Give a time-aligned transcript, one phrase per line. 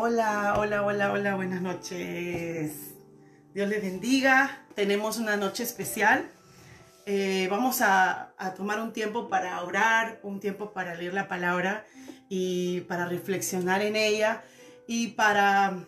[0.00, 2.94] Hola, hola, hola, hola, buenas noches.
[3.52, 4.64] Dios les bendiga.
[4.76, 6.30] Tenemos una noche especial.
[7.04, 11.84] Eh, vamos a, tomar un tiempo para orar, un tiempo para leer la palabra
[12.28, 14.44] y para reflexionar en ella
[14.86, 15.84] y para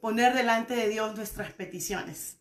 [0.00, 2.38] poner delante de Dios nuestras peticiones.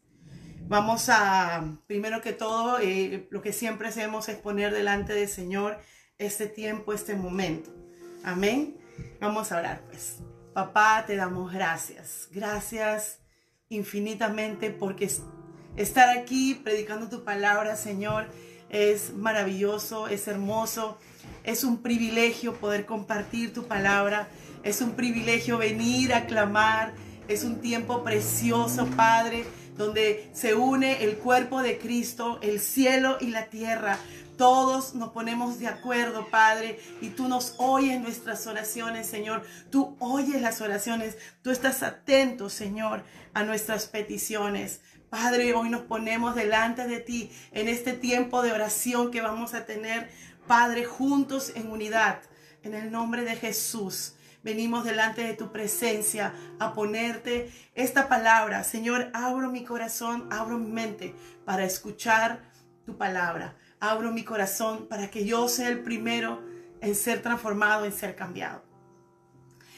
[0.70, 5.79] Vamos a, primero que todo, eh, lo que siempre hacemos es poner delante del Señor
[6.17, 7.75] este tiempo, este momento.
[8.23, 8.77] Amén.
[9.20, 10.21] Vamos a orar pues.
[10.54, 12.27] Papá, te damos gracias.
[12.31, 13.17] Gracias
[13.70, 15.09] infinitamente porque
[15.76, 18.27] estar aquí predicando tu palabra, Señor,
[18.70, 20.99] es maravilloso, es hermoso.
[21.43, 24.27] Es un privilegio poder compartir tu palabra.
[24.63, 26.93] Es un privilegio venir a clamar.
[27.27, 29.45] Es un tiempo precioso, Padre,
[29.76, 33.98] donde se une el cuerpo de Cristo, el cielo y la tierra,
[34.37, 39.43] todos nos ponemos de acuerdo, Padre, y tú nos oyes nuestras oraciones, Señor.
[39.69, 44.81] Tú oyes las oraciones, tú estás atento, Señor, a nuestras peticiones.
[45.09, 49.65] Padre, hoy nos ponemos delante de ti en este tiempo de oración que vamos a
[49.65, 50.09] tener,
[50.47, 52.20] Padre, juntos en unidad,
[52.63, 54.15] en el nombre de Jesús.
[54.43, 58.63] Venimos delante de tu presencia a ponerte esta palabra.
[58.63, 62.41] Señor, abro mi corazón, abro mi mente para escuchar
[62.85, 63.55] tu palabra
[63.89, 66.41] abro mi corazón para que yo sea el primero
[66.79, 68.63] en ser transformado, en ser cambiado.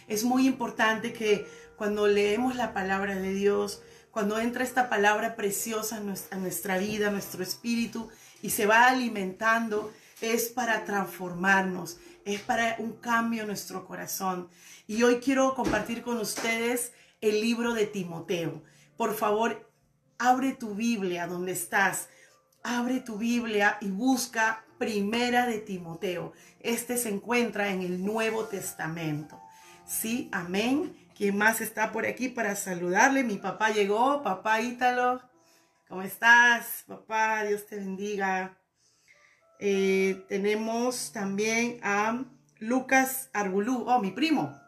[0.08, 3.82] Es muy importante que cuando leemos la palabra de Dios,
[4.12, 5.98] cuando entra esta palabra preciosa
[6.30, 8.10] a nuestra vida, a nuestro espíritu,
[8.44, 14.50] y se va alimentando, es para transformarnos, es para un cambio en nuestro corazón.
[14.86, 18.62] Y hoy quiero compartir con ustedes el libro de Timoteo.
[18.98, 19.68] Por favor,
[20.20, 22.08] abre tu Biblia donde estás
[22.66, 26.34] abre tu Biblia y busca Primera de Timoteo.
[26.60, 29.40] Este se encuentra en el Nuevo Testamento.
[29.86, 30.96] Sí, amén.
[31.16, 33.24] ¿Quién más está por aquí para saludarle?
[33.24, 35.22] Mi papá llegó, papá Ítalo.
[35.88, 37.44] ¿Cómo estás, papá?
[37.44, 38.58] Dios te bendiga.
[39.60, 42.26] Eh, tenemos también a
[42.60, 44.60] Lucas Arbulú, oh, mi primo.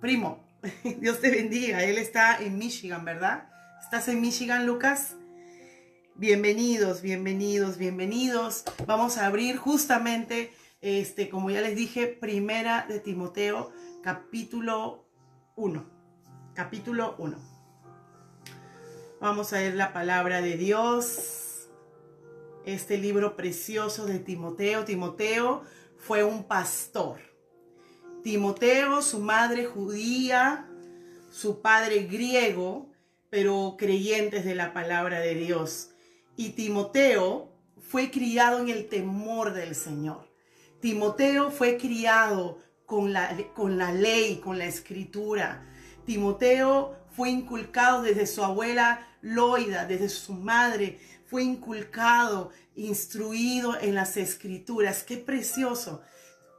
[0.00, 0.46] Primo,
[1.00, 1.82] Dios te bendiga.
[1.82, 3.48] Él está en Michigan, ¿verdad?
[3.82, 5.17] ¿Estás en Michigan, Lucas?
[6.20, 8.64] Bienvenidos, bienvenidos, bienvenidos.
[8.88, 13.70] Vamos a abrir justamente, este, como ya les dije, primera de Timoteo,
[14.02, 15.06] capítulo
[15.54, 15.88] 1.
[16.54, 17.38] Capítulo 1.
[19.20, 21.68] Vamos a ver la palabra de Dios.
[22.66, 24.84] Este libro precioso de Timoteo.
[24.84, 25.62] Timoteo
[25.98, 27.20] fue un pastor.
[28.24, 30.68] Timoteo, su madre judía,
[31.30, 32.90] su padre griego,
[33.30, 35.90] pero creyentes de la palabra de Dios.
[36.38, 37.50] Y Timoteo
[37.80, 40.32] fue criado en el temor del Señor.
[40.80, 45.66] Timoteo fue criado con la, con la ley, con la escritura.
[46.06, 54.16] Timoteo fue inculcado desde su abuela Loida, desde su madre, fue inculcado, instruido en las
[54.16, 55.02] escrituras.
[55.02, 56.02] Qué precioso.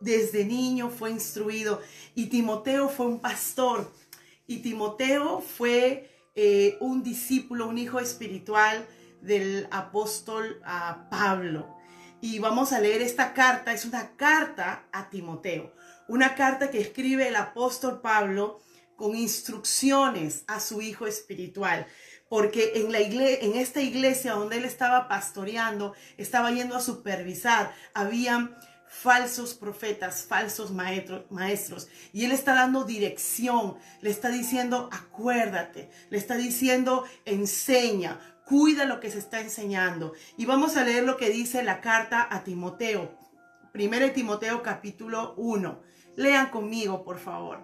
[0.02, 1.82] Desde niño fue instruido.
[2.16, 3.90] Y Timoteo fue un pastor.
[4.46, 8.86] Y Timoteo fue eh, un discípulo, un hijo espiritual
[9.22, 10.62] del apóstol
[11.10, 11.76] Pablo.
[12.22, 15.74] Y vamos a leer esta carta, es una carta a Timoteo,
[16.08, 18.60] una carta que escribe el apóstol Pablo
[18.96, 21.88] con instrucciones a su hijo espiritual.
[22.28, 27.74] Porque en, la iglesia, en esta iglesia donde él estaba pastoreando, estaba yendo a supervisar,
[27.94, 28.56] habían
[28.90, 31.88] falsos profetas, falsos maestros, maestros.
[32.12, 38.20] Y él está dando dirección, le está diciendo, acuérdate, le está diciendo, enseña,
[38.50, 40.14] Cuida lo que se está enseñando.
[40.36, 43.12] Y vamos a leer lo que dice la carta a Timoteo.
[43.72, 45.80] Primero Timoteo capítulo 1.
[46.16, 47.60] Lean conmigo, por favor.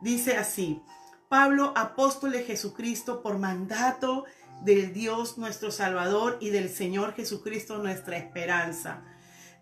[0.00, 0.80] Dice así.
[1.28, 4.24] Pablo, apóstol de Jesucristo, por mandato
[4.62, 9.04] del Dios nuestro Salvador y del Señor Jesucristo nuestra esperanza.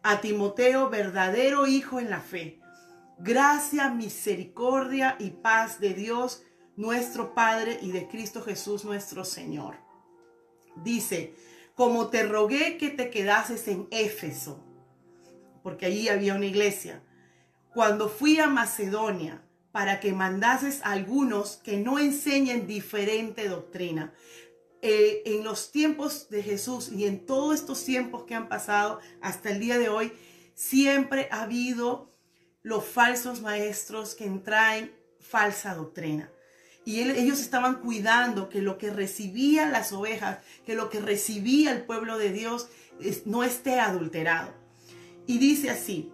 [0.05, 2.61] A Timoteo, verdadero hijo en la fe.
[3.19, 6.45] Gracia, misericordia y paz de Dios
[6.77, 9.90] nuestro Padre y de Cristo Jesús nuestro Señor
[10.77, 11.35] dice,
[11.75, 14.65] como te rogué que te quedases en Éfeso,
[15.63, 17.03] porque allí había una iglesia,
[17.73, 24.13] cuando fui a Macedonia para que mandases a algunos que no enseñen diferente doctrina.
[24.83, 29.51] Eh, en los tiempos de Jesús y en todos estos tiempos que han pasado hasta
[29.51, 30.13] el día de hoy,
[30.55, 32.11] siempre ha habido
[32.63, 36.33] los falsos maestros que traen falsa doctrina.
[36.91, 41.83] Y ellos estaban cuidando que lo que recibían las ovejas, que lo que recibía el
[41.83, 42.67] pueblo de Dios
[43.27, 44.53] no esté adulterado.
[45.25, 46.11] Y dice así,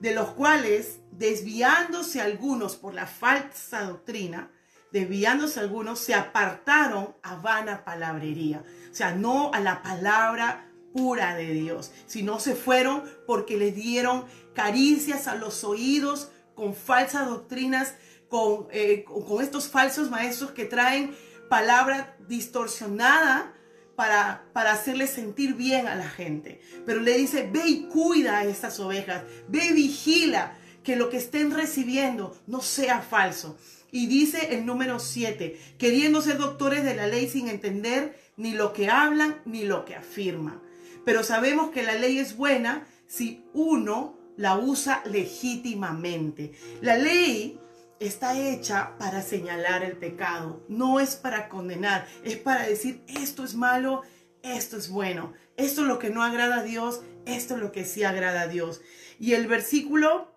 [0.00, 4.50] de los cuales, desviándose algunos por la falsa doctrina,
[4.90, 8.64] desviándose algunos, se apartaron a vana palabrería.
[8.90, 14.24] O sea, no a la palabra pura de Dios, sino se fueron porque les dieron
[14.54, 17.94] caricias a los oídos con falsas doctrinas,
[18.36, 21.16] con, eh, con estos falsos maestros que traen
[21.48, 23.54] palabra distorsionada
[23.94, 26.60] para, para hacerle sentir bien a la gente.
[26.84, 30.54] Pero le dice, ve y cuida a estas ovejas, ve y vigila
[30.84, 33.56] que lo que estén recibiendo no sea falso.
[33.90, 38.74] Y dice el número 7, queriendo ser doctores de la ley sin entender ni lo
[38.74, 40.60] que hablan ni lo que afirman.
[41.06, 46.52] Pero sabemos que la ley es buena si uno la usa legítimamente.
[46.82, 47.58] La ley
[48.00, 53.54] está hecha para señalar el pecado, no es para condenar, es para decir esto es
[53.54, 54.02] malo,
[54.42, 57.84] esto es bueno, esto es lo que no agrada a Dios, esto es lo que
[57.84, 58.80] sí agrada a Dios.
[59.18, 60.32] Y el versículo,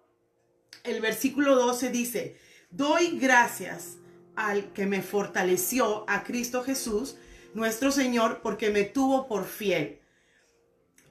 [0.84, 2.38] el versículo 12 dice,
[2.72, 3.98] doy gracias
[4.36, 7.18] al que me fortaleció, a Cristo Jesús,
[7.54, 10.00] nuestro Señor, porque me tuvo por fiel,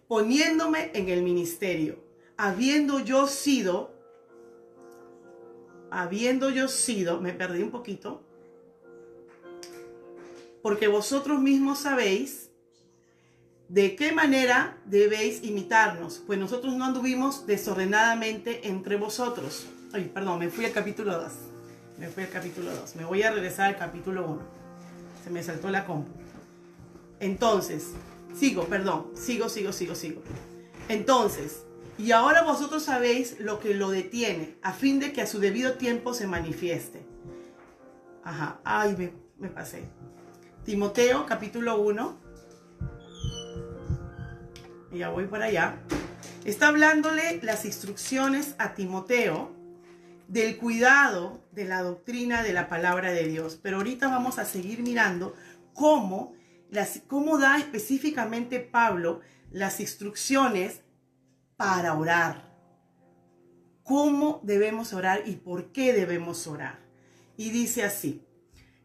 [0.06, 2.02] poniéndome en el ministerio,
[2.38, 3.97] habiendo yo sido
[5.90, 8.22] habiendo yo sido, me perdí un poquito,
[10.62, 12.50] porque vosotros mismos sabéis
[13.68, 19.66] de qué manera debéis imitarnos, pues nosotros no anduvimos desordenadamente entre vosotros.
[19.92, 21.32] Ay, perdón, me fui al capítulo 2.
[21.98, 22.96] Me fui al capítulo 2.
[22.96, 24.40] Me voy a regresar al capítulo 1.
[25.24, 26.10] Se me saltó la compu.
[27.20, 27.92] Entonces,
[28.34, 30.22] sigo, perdón, sigo, sigo, sigo, sigo.
[30.88, 31.64] Entonces,
[31.98, 35.74] y ahora vosotros sabéis lo que lo detiene, a fin de que a su debido
[35.74, 37.04] tiempo se manifieste.
[38.22, 39.82] Ajá, ay, me, pasé.
[40.64, 42.20] Timoteo capítulo 1.
[44.92, 45.80] Y ya voy para allá.
[46.44, 49.52] Está hablándole las instrucciones a Timoteo
[50.28, 53.58] del cuidado de la doctrina de la palabra de Dios.
[53.60, 55.34] Pero ahorita vamos a seguir mirando
[55.74, 56.34] cómo,
[56.70, 59.20] las, cómo da específicamente Pablo
[59.50, 60.82] las instrucciones
[61.58, 62.48] para orar.
[63.82, 66.78] ¿Cómo debemos orar y por qué debemos orar?
[67.36, 68.24] Y dice así.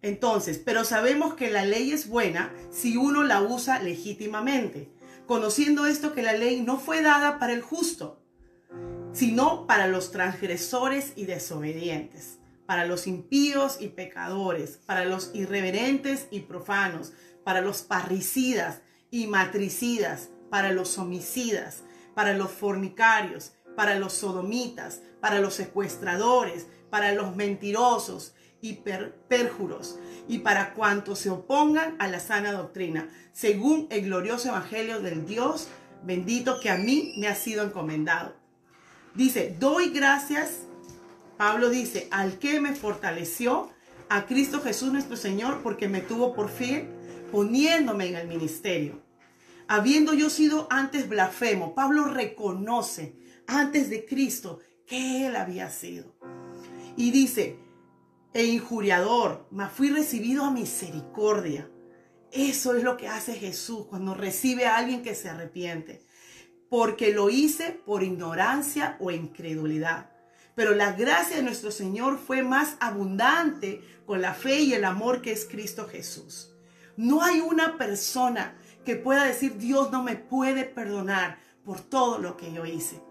[0.01, 4.91] Entonces, pero sabemos que la ley es buena si uno la usa legítimamente,
[5.27, 8.21] conociendo esto que la ley no fue dada para el justo,
[9.13, 16.39] sino para los transgresores y desobedientes, para los impíos y pecadores, para los irreverentes y
[16.41, 18.81] profanos, para los parricidas
[19.11, 27.13] y matricidas, para los homicidas, para los fornicarios, para los sodomitas, para los secuestradores, para
[27.13, 28.79] los mentirosos y
[29.27, 35.25] perjuros, y para cuantos se opongan a la sana doctrina, según el glorioso evangelio del
[35.25, 35.67] Dios
[36.05, 38.35] bendito que a mí me ha sido encomendado.
[39.15, 40.61] Dice, doy gracias,
[41.37, 43.69] Pablo dice, al que me fortaleció,
[44.09, 46.87] a Cristo Jesús nuestro Señor, porque me tuvo por fiel,
[47.31, 49.02] poniéndome en el ministerio
[49.67, 53.15] habiendo yo sido antes blasfemo, Pablo reconoce
[53.47, 56.15] antes de Cristo que él había sido.
[56.95, 57.57] Y dice,
[58.33, 61.69] e injuriador, mas fui recibido a misericordia.
[62.31, 66.03] Eso es lo que hace Jesús cuando recibe a alguien que se arrepiente.
[66.69, 70.09] Porque lo hice por ignorancia o incredulidad.
[70.55, 75.21] Pero la gracia de nuestro Señor fue más abundante con la fe y el amor
[75.21, 76.51] que es Cristo Jesús.
[76.97, 82.37] No hay una persona que pueda decir, Dios no me puede perdonar por todo lo
[82.37, 83.01] que yo hice.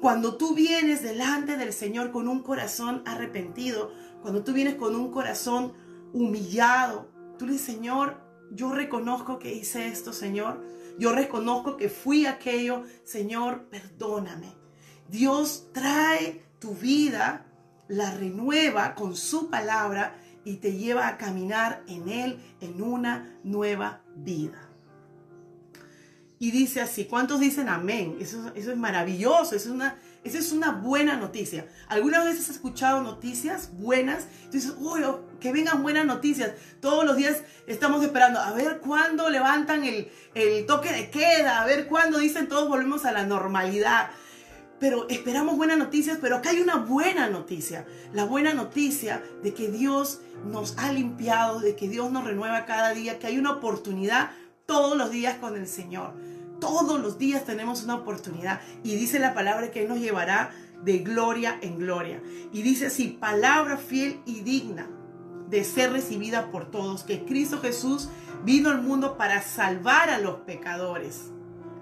[0.00, 5.12] Cuando tú vienes delante del Señor con un corazón arrepentido, cuando tú vienes con un
[5.12, 5.72] corazón
[6.12, 10.62] humillado, tú le dices, Señor, yo reconozco que hice esto, Señor.
[10.98, 14.52] Yo reconozco que fui aquello, Señor, perdóname.
[15.08, 17.46] Dios trae tu vida,
[17.88, 24.02] la renueva con su palabra y te lleva a caminar en Él en una nueva
[24.16, 24.71] vida.
[26.42, 28.16] Y dice así, ¿cuántos dicen amén?
[28.18, 31.68] Eso, eso es maravilloso, eso es, una, eso es una buena noticia.
[31.86, 34.26] ¿Algunas veces has escuchado noticias buenas?
[34.50, 36.50] Dices, uy, oh, que vengan buenas noticias.
[36.80, 41.64] Todos los días estamos esperando a ver cuándo levantan el, el toque de queda, a
[41.64, 44.10] ver cuándo dicen todos volvemos a la normalidad
[44.80, 47.86] pero esperamos buenas noticias, pero acá hay una buena noticia.
[48.12, 52.92] La buena noticia de que Dios nos ha limpiado, de que Dios nos renueva cada
[52.92, 54.32] día, que hay una oportunidad
[54.66, 56.14] todos los días con el Señor.
[56.62, 58.60] Todos los días tenemos una oportunidad.
[58.84, 60.52] Y dice la palabra que nos llevará
[60.84, 62.22] de gloria en gloria.
[62.52, 64.88] Y dice así, palabra fiel y digna
[65.48, 68.10] de ser recibida por todos, que Cristo Jesús
[68.44, 71.32] vino al mundo para salvar a los pecadores.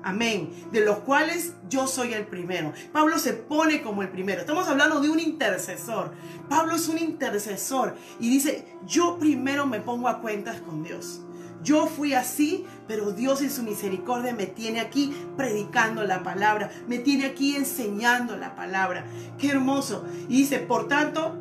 [0.03, 0.49] Amén.
[0.73, 2.73] De los cuales yo soy el primero.
[2.91, 4.41] Pablo se pone como el primero.
[4.41, 6.15] Estamos hablando de un intercesor.
[6.49, 11.21] Pablo es un intercesor y dice, yo primero me pongo a cuentas con Dios.
[11.63, 16.99] Yo fui así, pero Dios en su misericordia me tiene aquí predicando la palabra, me
[16.99, 19.05] tiene aquí enseñando la palabra.
[19.39, 20.05] Qué hermoso.
[20.29, 21.37] Y dice, por tanto,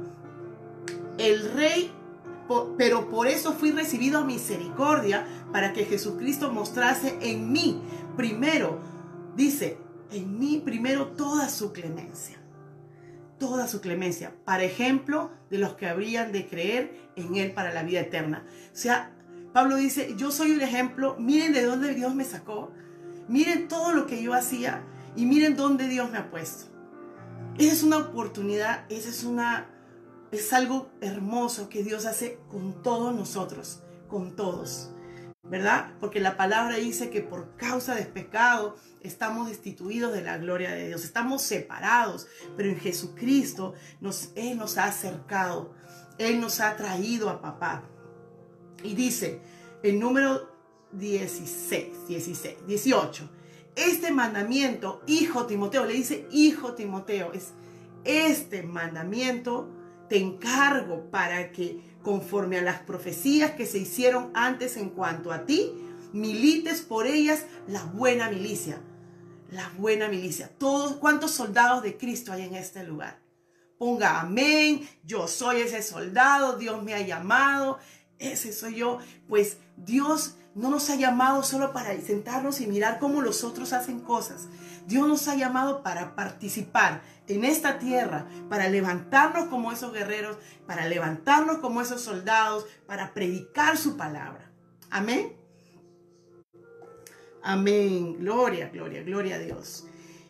[1.18, 1.92] el rey,
[2.78, 7.82] pero por eso fui recibido a misericordia, para que Jesucristo mostrase en mí
[8.16, 8.80] primero,
[9.36, 9.78] dice,
[10.12, 12.38] en mí primero toda su clemencia.
[13.40, 17.84] Toda su clemencia, para ejemplo de los que habrían de creer en Él para la
[17.84, 18.46] vida eterna.
[18.74, 19.16] O sea,
[19.54, 22.72] Pablo dice, yo soy un ejemplo, miren de dónde Dios me sacó,
[23.28, 24.84] miren todo lo que yo hacía
[25.16, 26.66] y miren dónde Dios me ha puesto.
[27.58, 29.68] Esa es una oportunidad, esa es una
[30.32, 34.92] es algo hermoso que Dios hace con todos nosotros, con todos.
[35.44, 35.94] ¿Verdad?
[36.00, 40.90] Porque la palabra dice que por causa del pecado estamos destituidos de la gloria de
[40.90, 45.74] Dios, estamos separados, pero en Jesucristo nos, Él nos ha acercado,
[46.20, 47.84] Él nos ha traído a papá.
[48.84, 49.42] Y dice,
[49.84, 50.50] el número
[50.92, 53.30] 16, 16, 18,
[53.76, 57.54] este mandamiento, hijo Timoteo, le dice hijo Timoteo, es
[58.04, 59.70] este mandamiento
[60.10, 65.46] te encargo para que conforme a las profecías que se hicieron antes en cuanto a
[65.46, 65.72] ti,
[66.12, 68.82] milites por ellas la buena milicia.
[69.52, 70.50] La buena milicia.
[70.58, 73.20] Todos, ¿cuántos soldados de Cristo hay en este lugar?
[73.78, 77.80] Ponga amén, yo soy ese soldado, Dios me ha llamado,
[78.20, 79.00] ese soy yo.
[79.28, 84.02] Pues Dios no nos ha llamado solo para sentarnos y mirar cómo los otros hacen
[84.02, 84.48] cosas.
[84.86, 90.88] Dios nos ha llamado para participar en esta tierra, para levantarnos como esos guerreros, para
[90.88, 94.52] levantarnos como esos soldados, para predicar su palabra.
[94.90, 95.34] Amén.
[97.44, 98.18] Amén.
[98.20, 99.86] Gloria, gloria, gloria a Dios.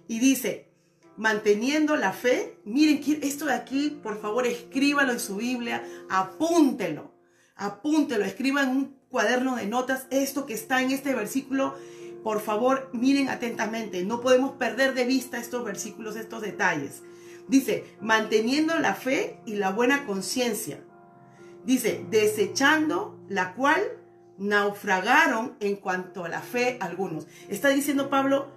[0.08, 0.69] Y dice,
[1.15, 7.19] manteniendo la fe, miren esto de aquí, por favor, escríbalo en su Biblia, apúntelo
[7.60, 11.75] apúntelo, escriba en un cuaderno de notas esto que está en este versículo.
[12.24, 14.04] Por favor, miren atentamente.
[14.04, 17.04] No podemos perder de vista estos versículos, estos detalles.
[17.48, 20.84] Dice, manteniendo la fe y la buena conciencia.
[21.66, 23.82] Dice, desechando la cual
[24.38, 27.28] naufragaron en cuanto a la fe algunos.
[27.50, 28.48] Está diciendo Pablo,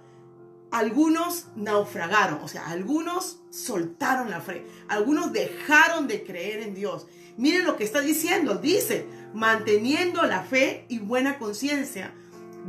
[0.71, 7.05] algunos naufragaron, o sea, algunos soltaron la fe, algunos dejaron de creer en Dios.
[7.37, 8.55] Miren lo que está diciendo.
[8.55, 12.13] Dice, manteniendo la fe y buena conciencia,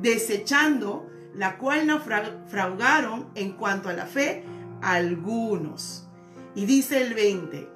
[0.01, 4.45] desechando la cual naufragaron en cuanto a la fe
[4.81, 6.07] algunos.
[6.55, 7.69] Y dice el 20,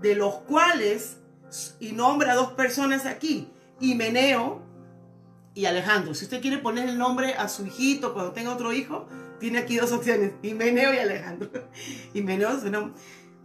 [0.00, 1.18] de los cuales,
[1.80, 4.62] y nombra dos personas aquí, Himeneo
[5.54, 6.14] y Alejandro.
[6.14, 9.08] Si usted quiere poner el nombre a su hijito cuando tenga otro hijo,
[9.40, 11.50] tiene aquí dos opciones, Himeneo y Alejandro.
[12.14, 12.92] Himeneo suena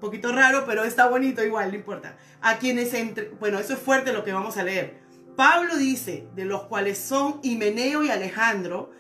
[0.04, 2.18] poquito raro, pero está bonito igual, no importa.
[2.42, 5.00] A quienes entre, bueno, eso es fuerte lo que vamos a leer.
[5.36, 8.92] Pablo dice, de los cuales son Himeneo y Alejandro,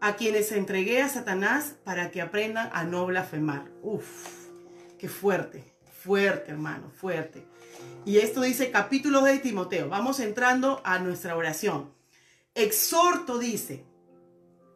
[0.00, 3.70] a quienes entregué a Satanás para que aprendan a no blasfemar.
[3.82, 4.50] Uf,
[4.98, 7.46] qué fuerte, fuerte hermano, fuerte.
[8.04, 9.88] Y esto dice capítulo de Timoteo.
[9.88, 11.94] Vamos entrando a nuestra oración.
[12.54, 13.86] Exhorto dice,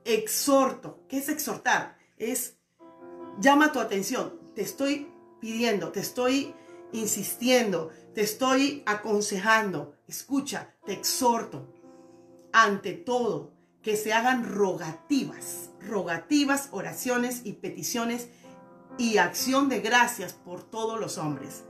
[0.04, 1.04] exhorto.
[1.09, 1.99] ¿Qué es exhortar?
[2.16, 2.56] Es,
[3.38, 4.40] llama tu atención.
[4.54, 5.09] Te estoy
[5.40, 6.55] pidiendo, te estoy
[6.93, 9.95] insistiendo, te estoy aconsejando.
[10.07, 11.73] Escucha, te exhorto.
[12.52, 13.52] Ante todo,
[13.83, 18.28] que se hagan rogativas, rogativas, oraciones y peticiones
[18.99, 21.64] y acción de gracias por todos los hombres.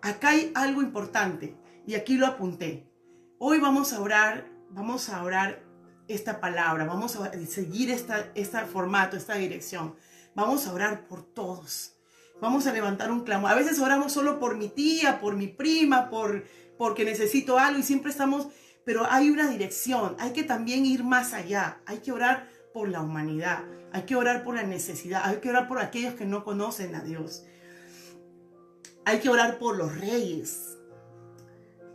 [0.00, 2.90] Acá hay algo importante y aquí lo apunté.
[3.38, 5.62] Hoy vamos a orar, vamos a orar
[6.08, 9.94] esta palabra, vamos a seguir esta, este formato, esta dirección.
[10.34, 11.91] Vamos a orar por todos
[12.42, 13.52] vamos a levantar un clamor.
[13.52, 16.44] A veces oramos solo por mi tía, por mi prima, por
[16.76, 18.48] porque necesito algo y siempre estamos,
[18.84, 23.00] pero hay una dirección, hay que también ir más allá, hay que orar por la
[23.00, 26.96] humanidad, hay que orar por la necesidad, hay que orar por aquellos que no conocen
[26.96, 27.44] a Dios.
[29.04, 30.76] Hay que orar por los reyes.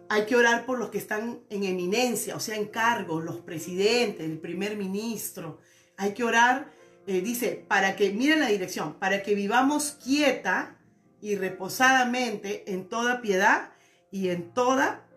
[0.08, 4.26] Hay que orar por los que están en eminencia, o sea, en cargo, los presidentes,
[4.26, 5.60] el primer ministro.
[5.98, 6.72] Hay que orar
[7.08, 10.76] eh, dice, para que, miren la dirección, para que vivamos quieta
[11.22, 13.70] y reposadamente en toda piedad
[14.12, 15.08] y en toda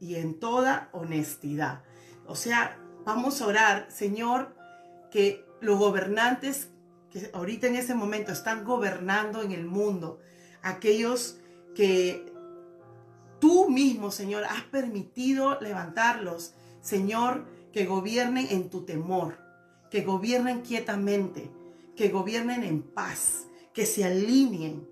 [0.00, 1.84] y en toda honestidad.
[2.26, 4.56] O sea, vamos a orar, Señor,
[5.12, 6.70] que los gobernantes
[7.12, 10.18] que ahorita en ese momento están gobernando en el mundo,
[10.60, 11.38] aquellos
[11.76, 12.32] que
[13.38, 19.45] tú mismo, Señor, has permitido levantarlos, Señor, que gobiernen en tu temor
[19.96, 21.50] que gobiernen quietamente,
[21.96, 24.86] que gobiernen en paz, que se alineen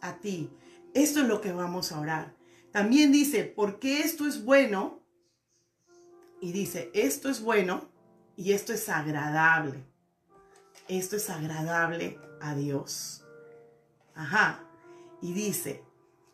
[0.00, 0.50] a ti.
[0.94, 2.34] Esto es lo que vamos a orar.
[2.72, 5.00] También dice, porque esto es bueno,
[6.40, 7.88] y dice, esto es bueno
[8.34, 9.84] y esto es agradable.
[10.88, 13.24] Esto es agradable a Dios.
[14.16, 14.64] Ajá.
[15.22, 15.84] Y dice,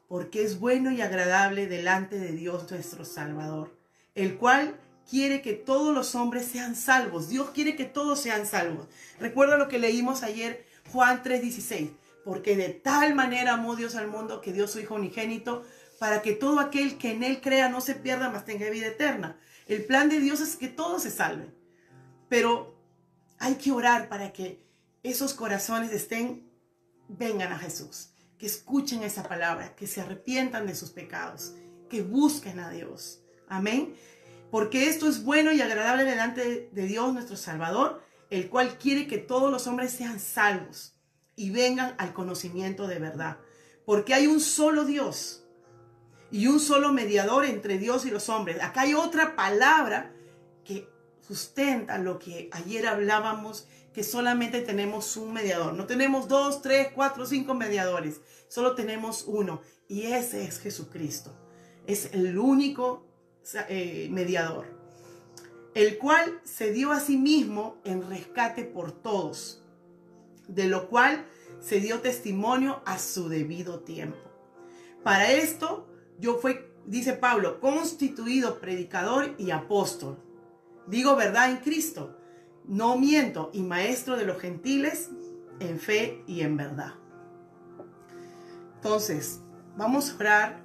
[0.09, 3.79] porque es bueno y agradable delante de Dios nuestro Salvador,
[4.15, 7.29] el cual quiere que todos los hombres sean salvos.
[7.29, 8.87] Dios quiere que todos sean salvos.
[9.19, 11.91] Recuerda lo que leímos ayer, Juan 3:16,
[12.25, 15.65] porque de tal manera amó Dios al mundo que dio su Hijo unigénito
[15.99, 19.39] para que todo aquel que en él crea no se pierda, mas tenga vida eterna.
[19.67, 21.55] El plan de Dios es que todos se salven.
[22.29, 22.75] Pero
[23.39, 24.63] hay que orar para que
[25.03, 26.51] esos corazones estén,
[27.09, 31.55] vengan a Jesús, que escuchen esa palabra, que se arrepientan de sus pecados,
[31.89, 33.21] que busquen a Dios.
[33.49, 33.95] Amén.
[34.55, 39.19] Porque esto es bueno y agradable delante de Dios nuestro Salvador, el cual quiere que
[39.19, 40.95] todos los hombres sean salvos
[41.35, 43.39] y vengan al conocimiento de verdad.
[43.85, 45.45] Porque hay un solo Dios
[46.31, 48.63] y un solo mediador entre Dios y los hombres.
[48.63, 50.15] Acá hay otra palabra
[50.65, 50.89] que
[51.21, 55.75] sustenta lo que ayer hablábamos, que solamente tenemos un mediador.
[55.75, 58.21] No tenemos dos, tres, cuatro, cinco mediadores.
[58.47, 59.63] Solo tenemos uno.
[59.89, 61.37] Y ese es Jesucristo.
[61.89, 63.04] Es el único
[63.69, 64.67] eh, mediador.
[65.75, 69.63] El cual se dio a sí mismo en rescate por todos.
[70.49, 71.25] De lo cual
[71.61, 74.19] se dio testimonio a su debido tiempo.
[75.03, 80.19] Para esto yo fui, dice Pablo, constituido predicador y apóstol.
[80.87, 82.19] Digo verdad en Cristo,
[82.67, 85.11] no miento, y maestro de los gentiles
[85.61, 86.95] en fe y en verdad.
[88.77, 89.41] Entonces,
[89.77, 90.64] vamos a orar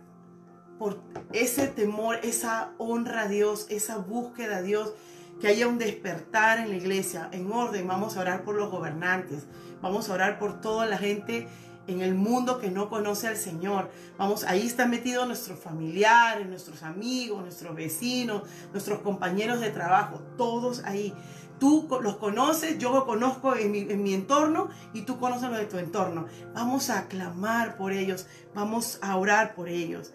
[0.80, 1.02] por
[1.34, 4.94] ese temor, esa honra a Dios, esa búsqueda a Dios,
[5.40, 7.88] que haya un despertar en la iglesia, en orden.
[7.88, 9.44] Vamos a orar por los gobernantes,
[9.82, 11.48] vamos a orar por toda la gente
[11.88, 13.90] en el mundo que no conoce al Señor.
[14.18, 20.84] Vamos, ahí están metidos nuestros familiares, nuestros amigos, nuestros vecinos, nuestros compañeros de trabajo, todos
[20.86, 21.14] ahí.
[21.60, 25.58] Tú los conoces, yo los conozco en mi, en mi entorno y tú conoces lo
[25.58, 26.26] de tu entorno.
[26.54, 30.14] Vamos a clamar por ellos, vamos a orar por ellos.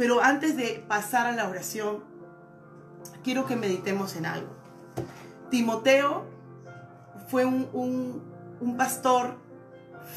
[0.00, 2.02] Pero antes de pasar a la oración,
[3.22, 4.48] quiero que meditemos en algo.
[5.50, 6.24] Timoteo
[7.28, 8.22] fue un, un,
[8.62, 9.36] un pastor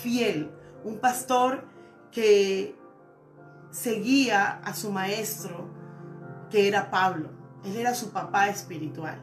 [0.01, 0.49] fiel,
[0.85, 1.65] un pastor
[2.13, 2.77] que
[3.71, 5.67] seguía a su maestro,
[6.49, 7.31] que era Pablo.
[7.65, 9.19] Él era su papá espiritual.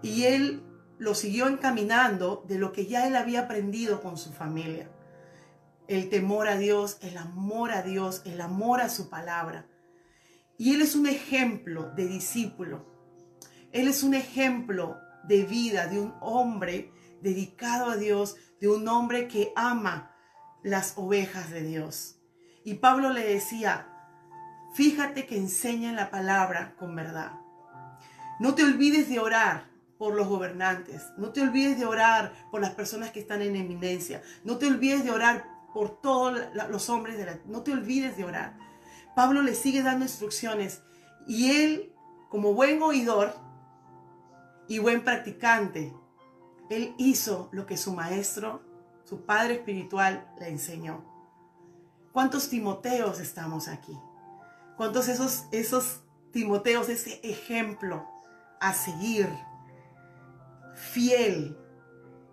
[0.00, 0.62] Y él
[0.98, 4.88] lo siguió encaminando de lo que ya él había aprendido con su familia.
[5.88, 9.66] El temor a Dios, el amor a Dios, el amor a su palabra.
[10.62, 12.86] Y él es un ejemplo de discípulo.
[13.72, 19.26] Él es un ejemplo de vida de un hombre dedicado a Dios, de un hombre
[19.26, 20.14] que ama
[20.62, 22.20] las ovejas de Dios.
[22.64, 23.88] Y Pablo le decía,
[24.72, 27.32] fíjate que enseñan la palabra con verdad.
[28.38, 29.64] No te olvides de orar
[29.98, 31.02] por los gobernantes.
[31.18, 34.22] No te olvides de orar por las personas que están en eminencia.
[34.44, 35.44] No te olvides de orar
[35.74, 37.40] por todos los hombres de la...
[37.46, 38.71] No te olvides de orar.
[39.14, 40.82] Pablo le sigue dando instrucciones
[41.26, 41.92] y él,
[42.30, 43.34] como buen oidor
[44.68, 45.92] y buen practicante,
[46.70, 48.62] él hizo lo que su maestro
[49.12, 51.04] su padre espiritual le enseñó.
[52.12, 53.98] ¿Cuántos Timoteos estamos aquí?
[54.78, 56.00] ¿Cuántos esos, esos
[56.32, 58.08] Timoteos, ese ejemplo
[58.58, 59.28] a seguir,
[60.74, 61.58] fiel,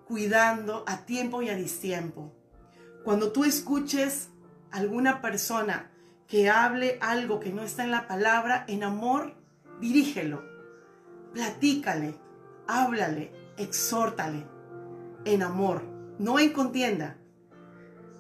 [0.08, 2.32] cuidando a tiempo y a distiempo?
[3.04, 4.30] Cuando tú escuches
[4.72, 5.92] alguna persona
[6.30, 9.36] que hable algo que no está en la palabra, en amor,
[9.82, 10.44] dirígelo,
[11.34, 12.16] platícale,
[12.68, 14.46] háblale, exhórtale,
[15.26, 17.16] en amor no en contienda.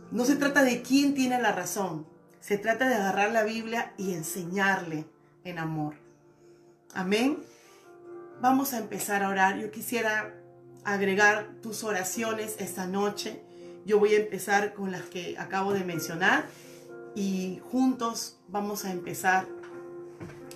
[0.09, 2.07] No se trata de quién tiene la razón.
[2.39, 5.05] Se trata de agarrar la Biblia y enseñarle
[5.43, 5.95] en amor.
[6.93, 7.37] Amén.
[8.41, 9.59] Vamos a empezar a orar.
[9.59, 10.33] Yo quisiera
[10.85, 13.43] agregar tus oraciones esta noche.
[13.85, 16.45] Yo voy a empezar con las que acabo de mencionar
[17.15, 19.47] y juntos vamos a empezar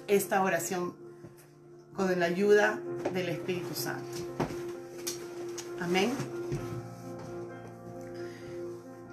[0.08, 0.96] esta oración
[1.96, 2.80] con la ayuda
[3.14, 4.04] del Espíritu Santo.
[5.80, 6.12] Amén.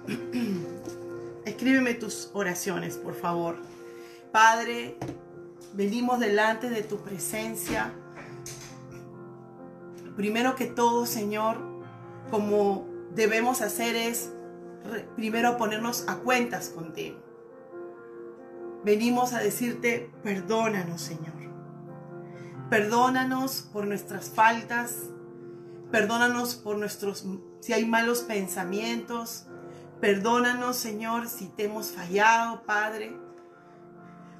[1.45, 3.57] Escríbeme tus oraciones, por favor.
[4.31, 4.97] Padre,
[5.73, 7.93] venimos delante de tu presencia.
[10.15, 11.57] Primero que todo, Señor,
[12.29, 14.31] como debemos hacer es
[15.15, 17.30] primero ponernos a cuentas contigo.
[18.83, 21.33] Venimos a decirte, perdónanos, Señor.
[22.69, 24.95] Perdónanos por nuestras faltas.
[25.91, 27.25] Perdónanos por nuestros,
[27.59, 29.47] si hay malos pensamientos.
[29.99, 33.15] Perdónanos, Señor, si te hemos fallado, Padre.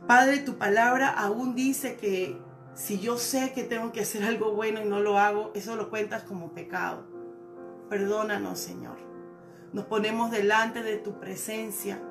[0.08, 2.41] Padre, tu palabra aún dice que
[2.73, 5.89] si yo sé que tengo que hacer algo bueno y no lo hago, eso lo
[5.89, 7.06] cuentas como pecado.
[7.89, 8.97] Perdónanos, Señor.
[9.73, 12.01] Nos ponemos delante de tu presencia.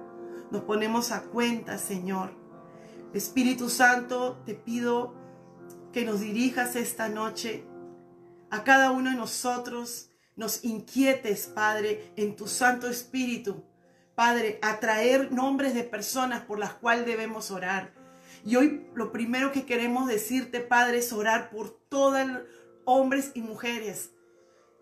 [0.50, 2.32] Nos ponemos a cuenta, Señor.
[3.14, 5.14] Espíritu Santo, te pido
[5.92, 7.64] que nos dirijas esta noche
[8.50, 13.64] a cada uno de nosotros, nos inquietes, Padre, en tu Santo Espíritu.
[14.14, 17.94] Padre, a traer nombres de personas por las cuales debemos orar.
[18.44, 22.26] Y hoy lo primero que queremos decirte, Padre, es orar por todos
[22.84, 24.10] hombres y mujeres.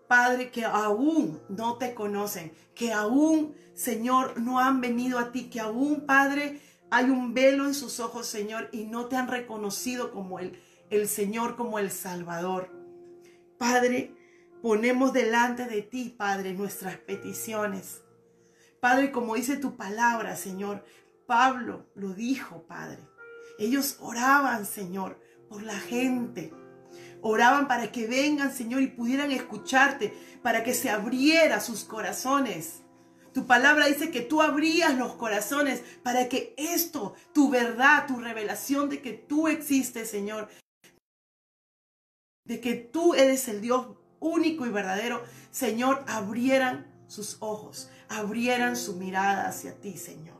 [0.09, 5.59] Padre, que aún no te conocen, que aún, Señor, no han venido a ti, que
[5.59, 10.39] aún, Padre, hay un velo en sus ojos, Señor, y no te han reconocido como
[10.39, 12.71] el, el Señor, como el Salvador.
[13.59, 14.15] Padre,
[14.63, 18.01] ponemos delante de ti, Padre, nuestras peticiones.
[18.79, 20.83] Padre, como dice tu palabra, Señor,
[21.27, 22.97] Pablo lo dijo, Padre.
[23.59, 26.51] Ellos oraban, Señor, por la gente.
[27.21, 32.81] Oraban para que vengan, Señor, y pudieran escucharte, para que se abriera sus corazones.
[33.33, 38.89] Tu palabra dice que tú abrías los corazones para que esto, tu verdad, tu revelación
[38.89, 40.49] de que tú existes, Señor,
[42.45, 43.87] de que tú eres el Dios
[44.19, 50.39] único y verdadero, Señor, abrieran sus ojos, abrieran su mirada hacia ti, Señor.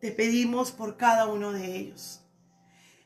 [0.00, 2.19] Te pedimos por cada uno de ellos.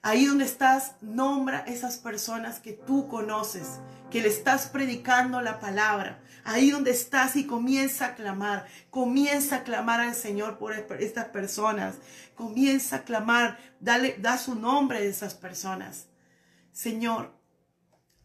[0.04, 6.22] Ahí donde estás, nombra esas personas que tú conoces, que le estás predicando la palabra.
[6.44, 11.94] Ahí donde estás y comienza a clamar, comienza a clamar al Señor por estas personas.
[12.34, 16.08] Comienza a clamar, dale, da su nombre de esas personas.
[16.70, 17.32] Señor,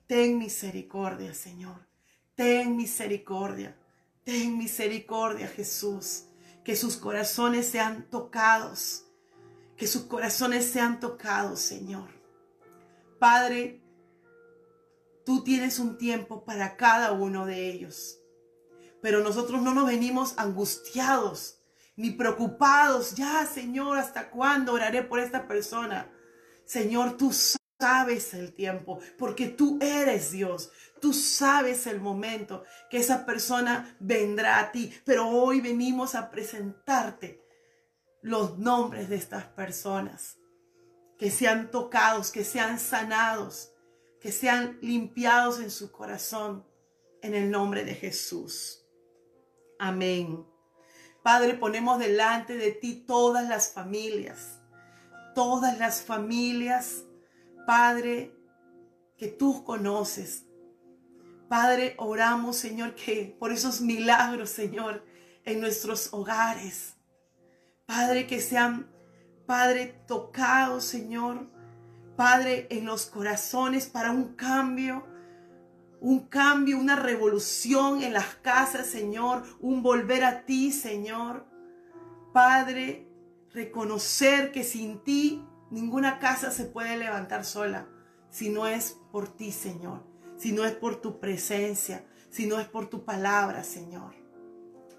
[0.06, 1.88] ten misericordia, Señor.
[2.36, 3.74] Ten misericordia.
[4.26, 6.26] Ten misericordia, Jesús.
[6.66, 9.06] Que sus corazones sean tocados.
[9.80, 12.10] Que sus corazones sean tocados, Señor.
[13.18, 13.82] Padre,
[15.26, 18.20] tú tienes un tiempo para cada uno de ellos.
[19.02, 21.62] Pero nosotros no nos venimos angustiados
[21.96, 23.16] ni preocupados.
[23.16, 26.12] Ya, Señor, ¿hasta cuándo oraré por esta persona?
[26.66, 27.32] Señor, tú
[27.80, 30.72] sabes el tiempo, porque tú eres Dios.
[31.00, 34.94] Tú sabes el momento que esa persona vendrá a ti.
[35.06, 37.49] Pero hoy venimos a presentarte
[38.22, 40.38] los nombres de estas personas.
[41.18, 43.74] Que sean tocados, que sean sanados,
[44.22, 46.66] que sean limpiados en su corazón.
[47.22, 48.86] En el nombre de Jesús.
[49.78, 50.46] Amén.
[51.22, 54.62] Padre, ponemos delante de ti todas las familias.
[55.36, 57.04] Todas las familias
[57.70, 58.36] Padre,
[59.16, 60.44] que tú conoces.
[61.48, 65.06] Padre, oramos, Señor, que por esos milagros, Señor,
[65.46, 66.96] en nuestros hogares.
[67.90, 68.88] Padre, que sean,
[69.48, 71.50] Padre, tocados, Señor.
[72.16, 75.08] Padre, en los corazones para un cambio,
[76.00, 81.48] un cambio, una revolución en las casas, Señor, un volver a ti, Señor.
[82.32, 83.08] Padre,
[83.54, 87.88] reconocer que sin ti Ninguna casa se puede levantar sola
[88.32, 90.04] si no es por ti, Señor,
[90.38, 94.14] si no es por tu presencia, si no es por tu palabra, Señor.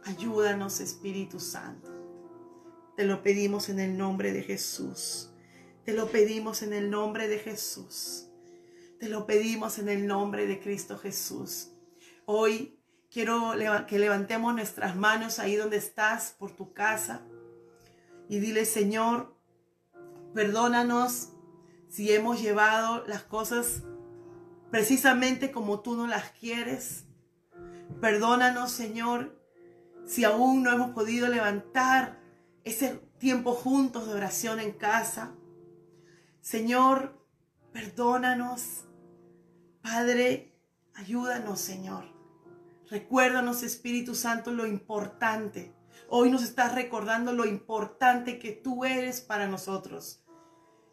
[0.05, 2.00] Ayúdanos, Espíritu Santo.
[3.01, 5.31] Te lo pedimos en el nombre de Jesús.
[5.87, 8.29] Te lo pedimos en el nombre de Jesús.
[8.99, 11.71] Te lo pedimos en el nombre de Cristo Jesús.
[12.27, 12.79] Hoy
[13.11, 13.55] quiero
[13.89, 17.23] que levantemos nuestras manos ahí donde estás, por tu casa,
[18.29, 19.35] y dile, Señor,
[20.35, 21.31] Perdónanos
[21.89, 23.83] si hemos llevado las cosas
[24.71, 27.07] precisamente como tú no las quieres.
[28.03, 29.41] Perdónanos, Señor,
[30.05, 32.20] si aún no hemos podido levantar
[32.71, 35.35] ese tiempo juntos de oración en casa.
[36.41, 37.25] Señor,
[37.73, 38.85] perdónanos.
[39.83, 40.55] Padre,
[40.95, 42.05] ayúdanos, Señor.
[42.89, 45.75] Recuérdanos, Espíritu Santo, lo importante
[46.13, 50.25] Hoy nos estás recordando lo importante que tú eres para nosotros.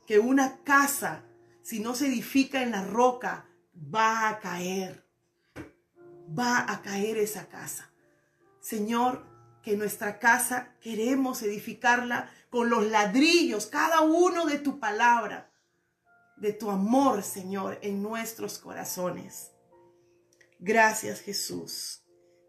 [0.06, 1.24] Que una casa,
[1.64, 5.08] si no se edifica en la roca, va a caer.
[6.38, 7.92] Va a caer esa casa.
[8.60, 9.26] Señor,
[9.68, 15.52] que nuestra casa queremos edificarla con los ladrillos, cada uno de tu palabra,
[16.38, 19.52] de tu amor, Señor, en nuestros corazones.
[20.58, 22.02] Gracias, Jesús.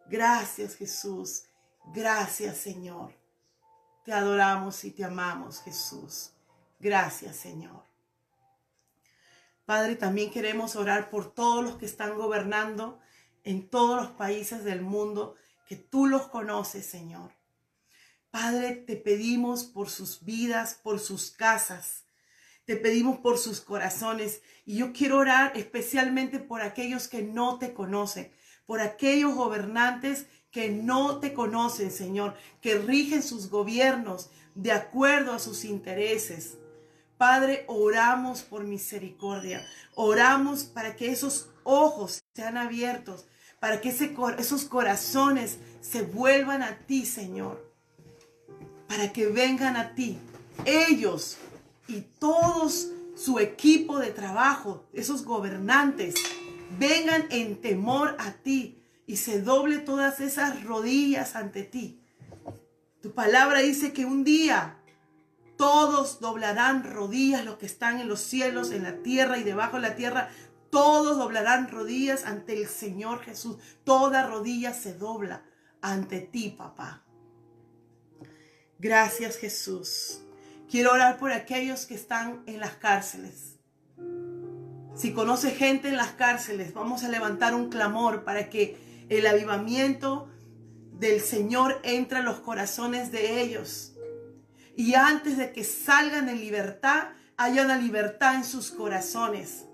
[0.06, 1.46] Gracias, Jesús.
[1.92, 3.12] Gracias, Señor.
[4.04, 6.30] Te adoramos y te amamos, Jesús.
[6.78, 7.82] Gracias, Señor.
[9.66, 13.00] Padre, también queremos orar por todos los que están gobernando
[13.42, 15.34] en todos los países del mundo,
[15.68, 17.30] que tú los conoces, Señor.
[18.30, 22.04] Padre, te pedimos por sus vidas, por sus casas.
[22.64, 24.40] Te pedimos por sus corazones.
[24.64, 28.32] Y yo quiero orar especialmente por aquellos que no te conocen,
[28.66, 35.38] por aquellos gobernantes que no te conocen, Señor, que rigen sus gobiernos de acuerdo a
[35.38, 36.56] sus intereses.
[37.18, 39.66] Padre, oramos por misericordia.
[39.94, 43.26] Oramos para que esos ojos sean abiertos,
[43.60, 47.66] para que esos corazones se vuelvan a ti, Señor.
[48.86, 50.18] Para que vengan a ti.
[50.64, 51.36] Ellos
[51.86, 56.14] y todos su equipo de trabajo, esos gobernantes,
[56.78, 62.00] vengan en temor a ti y se doble todas esas rodillas ante ti.
[63.02, 64.76] Tu palabra dice que un día
[65.56, 69.82] todos doblarán rodillas, los que están en los cielos, en la tierra y debajo de
[69.82, 70.30] la tierra,
[70.70, 73.56] todos doblarán rodillas ante el Señor Jesús.
[73.84, 75.42] Toda rodilla se dobla
[75.80, 77.04] ante ti, papá.
[78.78, 80.20] Gracias, Jesús.
[80.70, 83.56] Quiero orar por aquellos que están en las cárceles.
[84.94, 90.28] Si conoce gente en las cárceles, vamos a levantar un clamor para que el avivamiento
[90.92, 93.94] del Señor entre a los corazones de ellos.
[94.76, 99.67] Y antes de que salgan en libertad, haya una libertad en sus corazones.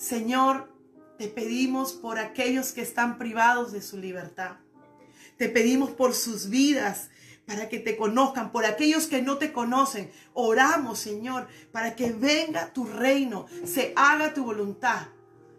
[0.00, 0.72] Señor,
[1.18, 4.56] te pedimos por aquellos que están privados de su libertad.
[5.36, 7.10] Te pedimos por sus vidas
[7.44, 10.10] para que te conozcan, por aquellos que no te conocen.
[10.32, 15.08] Oramos, Señor, para que venga tu reino, se haga tu voluntad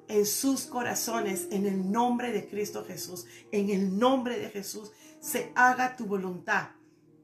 [0.08, 5.52] en sus corazones, en el nombre de Cristo Jesús, en el nombre de Jesús, se
[5.54, 6.70] haga tu voluntad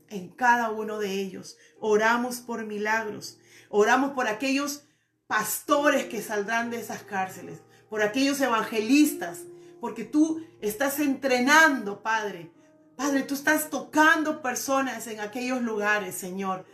[0.10, 1.58] en cada uno de ellos.
[1.80, 4.87] Oramos por milagros, oramos por aquellos
[5.28, 9.44] pastores que saldrán de esas cárceles, por aquellos evangelistas,
[9.80, 12.52] porque tú estás entrenando, Padre.
[12.96, 16.66] Padre, tú estás tocando personas en aquellos lugares, Señor.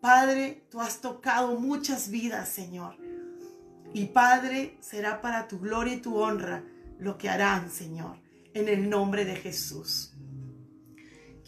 [0.00, 2.96] Padre, tú has tocado muchas vidas, Señor.
[3.94, 6.64] Y Padre, será para tu gloria y tu honra
[6.98, 8.18] lo que harán, Señor,
[8.54, 10.14] en el nombre de Jesús.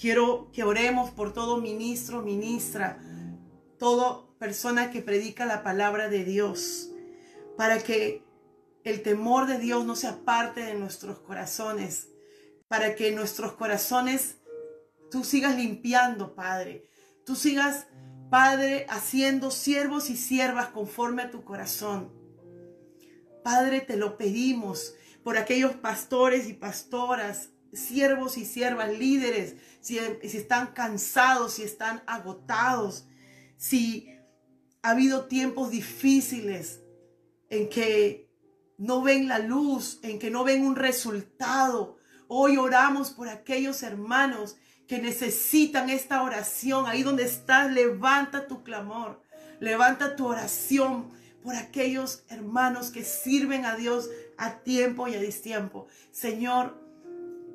[0.01, 2.99] Quiero que oremos por todo ministro, ministra,
[3.79, 6.91] toda persona que predica la palabra de Dios,
[7.59, 8.25] para que
[8.85, 12.09] el temor de Dios no se aparte de nuestros corazones,
[12.67, 14.39] para que nuestros corazones
[15.11, 16.89] tú sigas limpiando, Padre.
[17.27, 17.87] Tú sigas,
[18.31, 22.11] Padre, haciendo siervos y siervas conforme a tu corazón.
[23.45, 30.39] Padre, te lo pedimos por aquellos pastores y pastoras, siervos y siervas, líderes, si, si,
[30.39, 33.07] están cansados, si están agotados,
[33.59, 34.17] si
[34.83, 36.81] ha habido tiempos difíciles
[37.49, 38.31] en que
[38.79, 41.99] no ven la luz, en que no ven un resultado.
[42.29, 46.87] Hoy oramos por aquellos hermanos que necesitan esta oración.
[46.87, 49.23] Ahí donde estás, levanta tu clamor,
[49.61, 51.11] levanta tu oración
[51.43, 55.87] por aquellos hermanos que sirven a Dios a tiempo y a distiempo.
[56.11, 56.79] Señor,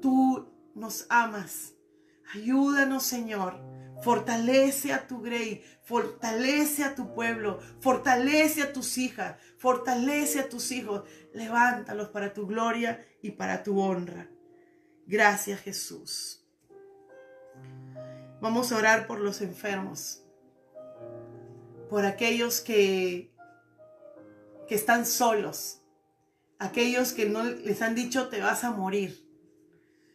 [0.01, 1.73] tú nos amas.
[2.33, 3.74] Ayúdanos, Señor.
[4.05, 10.71] Fortalece a tu grey, fortalece a tu pueblo, fortalece a tus hijas, fortalece a tus
[10.71, 11.09] hijos.
[11.33, 14.29] Levántalos para tu gloria y para tu honra.
[15.07, 16.45] Gracias, Jesús.
[18.41, 20.23] Vamos a orar por los enfermos,
[21.89, 23.33] por aquellos que
[24.67, 25.81] que están solos,
[26.59, 29.27] aquellos que no les han dicho te vas a morir.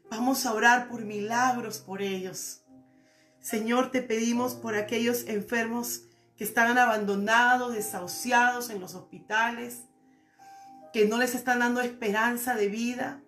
[0.08, 2.62] Vamos a orar por milagros por ellos.
[3.40, 6.02] Señor, te pedimos por aquellos enfermos
[6.36, 9.82] que están abandonados, desahuciados en los hospitales,
[10.92, 13.22] que no les están dando esperanza de vida.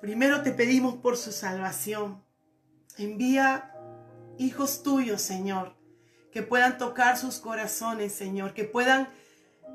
[0.00, 2.22] Primero te pedimos por su salvación.
[2.98, 3.72] Envía
[4.38, 5.76] hijos tuyos, Señor,
[6.32, 9.08] que puedan tocar sus corazones, Señor, que puedan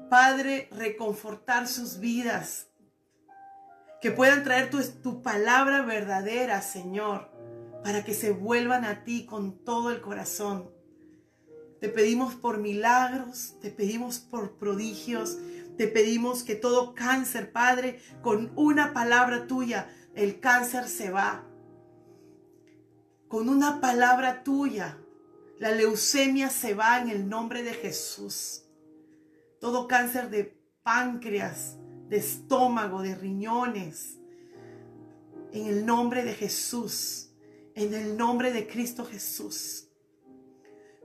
[0.09, 2.67] Padre, reconfortar sus vidas.
[4.01, 7.29] Que puedan traer tu, tu palabra verdadera, Señor,
[7.83, 10.69] para que se vuelvan a ti con todo el corazón.
[11.79, 15.37] Te pedimos por milagros, te pedimos por prodigios,
[15.77, 21.45] te pedimos que todo cáncer, Padre, con una palabra tuya, el cáncer se va.
[23.27, 24.97] Con una palabra tuya,
[25.57, 28.65] la leucemia se va en el nombre de Jesús
[29.59, 34.17] todo cáncer de páncreas, de estómago, de riñones.
[35.51, 37.28] En el nombre de Jesús,
[37.79, 39.87] en el nombre de Cristo Jesús.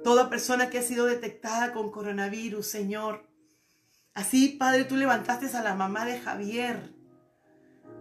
[0.03, 3.35] Toda persona que ha sido detectada con coronavirus, Señor,
[4.15, 6.95] Así, Padre, tú levantaste a la mamá de Javier.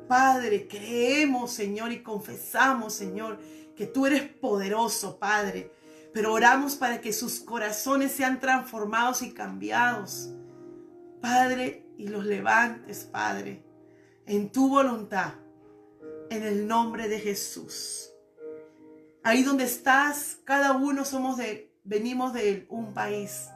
[0.07, 3.39] Padre, creemos, Señor, y confesamos, Señor,
[3.75, 5.71] que tú eres poderoso, Padre.
[6.13, 10.29] Pero oramos para que sus corazones sean transformados y cambiados.
[11.19, 13.63] Padre, y los levantes, Padre,
[14.27, 15.33] en tu voluntad,
[16.29, 18.12] en el nombre de Jesús.
[19.25, 23.49] Ahí donde estás, cada uno somos de, venimos de un país.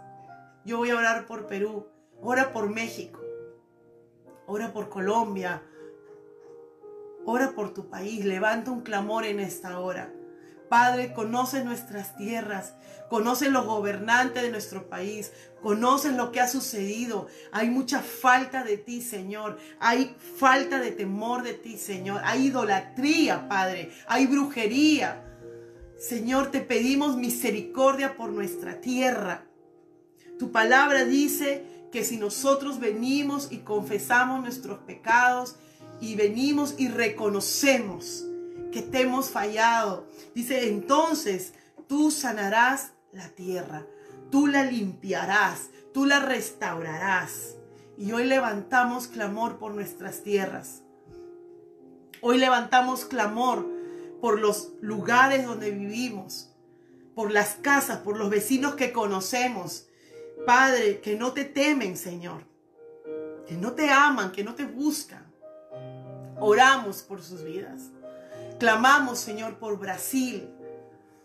[0.63, 1.87] Yo voy a orar por Perú,
[2.21, 3.19] ora por México,
[4.45, 5.61] ora por Colombia,
[7.25, 10.13] ora por tu país, levanta un clamor en esta hora.
[10.69, 12.73] Padre, conoce nuestras tierras,
[13.09, 17.27] conoce los gobernantes de nuestro país, conoce lo que ha sucedido.
[17.51, 19.57] Hay mucha falta de ti, Señor.
[19.79, 22.21] Hay falta de temor de ti, Señor.
[22.23, 23.91] Hay idolatría, Padre.
[24.07, 25.26] Hay brujería.
[25.97, 29.45] Señor, te pedimos misericordia por nuestra tierra.
[30.37, 35.55] Tu palabra dice que si nosotros venimos y confesamos nuestros pecados
[35.99, 38.25] y venimos y reconocemos
[38.71, 41.53] que te hemos fallado, dice entonces
[41.87, 43.87] tú sanarás la tierra,
[44.29, 47.55] tú la limpiarás, tú la restaurarás.
[47.97, 50.83] Y hoy levantamos clamor por nuestras tierras.
[52.21, 53.76] Hoy levantamos clamor
[54.21, 56.49] por los lugares donde vivimos,
[57.15, 59.87] por las casas, por los vecinos que conocemos,
[60.45, 62.43] Padre, que no te temen, Señor,
[63.47, 65.25] que no te aman, que no te buscan.
[66.39, 67.89] Oramos por sus vidas.
[68.59, 70.49] Clamamos, Señor, por Brasil,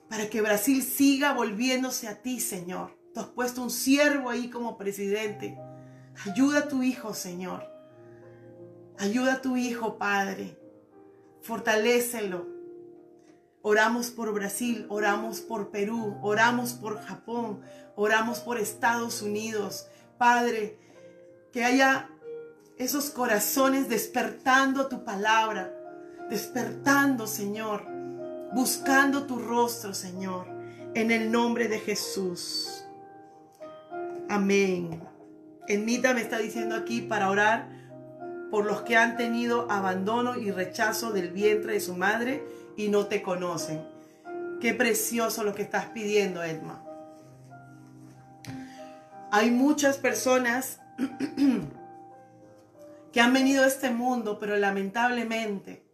[0.09, 2.97] para que Brasil siga volviéndose a ti, Señor.
[3.15, 5.59] Tú has puesto un siervo ahí como presidente.
[6.27, 7.67] Ayuda a tu hijo, Señor.
[8.99, 10.59] Ayuda a tu hijo, Padre.
[11.43, 12.52] Fortalécelo.
[13.63, 17.61] Oramos por Brasil, oramos por Perú, oramos por Japón,
[17.95, 19.87] oramos por Estados Unidos.
[20.19, 20.79] Padre,
[21.53, 22.11] que haya
[22.77, 25.73] esos corazones despertando tu palabra,
[26.29, 27.85] despertando, Señor,
[28.53, 30.47] buscando tu rostro, Señor,
[30.95, 32.85] en el nombre de Jesús.
[34.29, 35.03] Amén.
[35.69, 37.69] Enmita me está diciendo aquí para orar
[38.51, 42.45] por los que han tenido abandono y rechazo del vientre de su madre
[42.83, 43.87] y no te conocen.
[44.61, 46.85] Qué precioso lo que estás pidiendo, Edma.
[49.31, 50.81] Hay muchas personas
[53.13, 55.85] que han venido a este mundo, pero lamentablemente,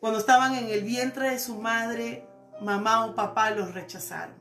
[0.00, 2.26] cuando estaban en el vientre de su madre,
[2.60, 4.34] mamá o papá los rechazaron.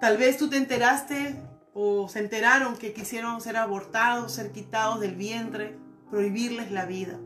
[0.00, 1.36] Tal vez tú te enteraste
[1.74, 5.76] o se enteraron que quisieron ser abortados, ser quitados del vientre,
[6.10, 7.18] prohibirles la vida.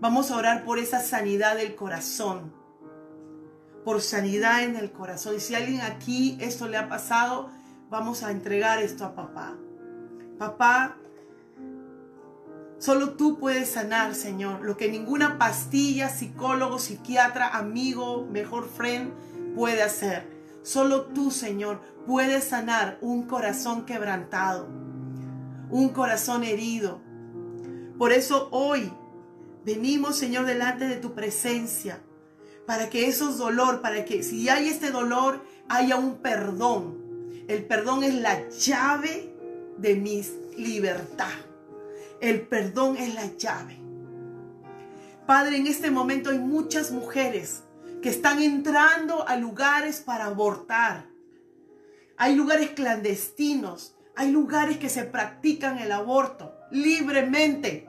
[0.00, 2.54] Vamos a orar por esa sanidad del corazón.
[3.84, 5.36] Por sanidad en el corazón.
[5.36, 7.50] Y si alguien aquí esto le ha pasado,
[7.90, 9.58] vamos a entregar esto a papá.
[10.38, 10.96] Papá,
[12.78, 19.12] solo tú puedes sanar, Señor, lo que ninguna pastilla, psicólogo, psiquiatra, amigo, mejor friend
[19.54, 20.26] puede hacer.
[20.62, 24.66] Solo tú, Señor, puedes sanar un corazón quebrantado,
[25.68, 27.02] un corazón herido.
[27.98, 28.90] Por eso hoy
[29.64, 32.00] Venimos, Señor, delante de tu presencia,
[32.66, 36.98] para que esos dolor, para que si hay este dolor, haya un perdón.
[37.48, 39.34] El perdón es la llave
[39.76, 40.22] de mi
[40.56, 41.32] libertad.
[42.20, 43.78] El perdón es la llave.
[45.26, 47.62] Padre, en este momento hay muchas mujeres
[48.02, 51.06] que están entrando a lugares para abortar.
[52.16, 57.86] Hay lugares clandestinos, hay lugares que se practican el aborto libremente.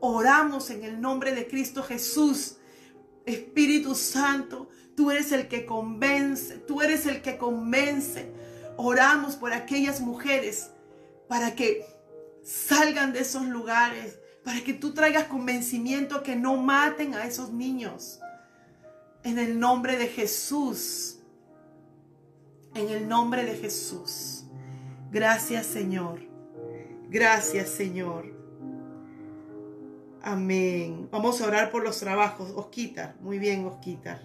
[0.00, 2.56] Oramos en el nombre de Cristo Jesús.
[3.24, 8.30] Espíritu Santo, tú eres el que convence, tú eres el que convence.
[8.76, 10.70] Oramos por aquellas mujeres
[11.28, 11.84] para que
[12.44, 18.20] salgan de esos lugares, para que tú traigas convencimiento que no maten a esos niños.
[19.24, 21.18] En el nombre de Jesús.
[22.74, 24.44] En el nombre de Jesús.
[25.10, 26.20] Gracias Señor.
[27.08, 28.35] Gracias Señor.
[30.26, 31.08] Amén.
[31.12, 32.50] Vamos a orar por los trabajos.
[32.56, 33.14] Osquitar.
[33.20, 34.22] Muy bien, Osquitar.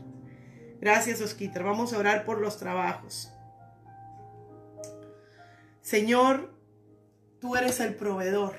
[0.79, 1.63] Gracias, Osquitar.
[1.63, 3.31] Vamos a orar por los trabajos.
[5.83, 6.55] Señor,
[7.39, 8.55] tú eres el proveedor.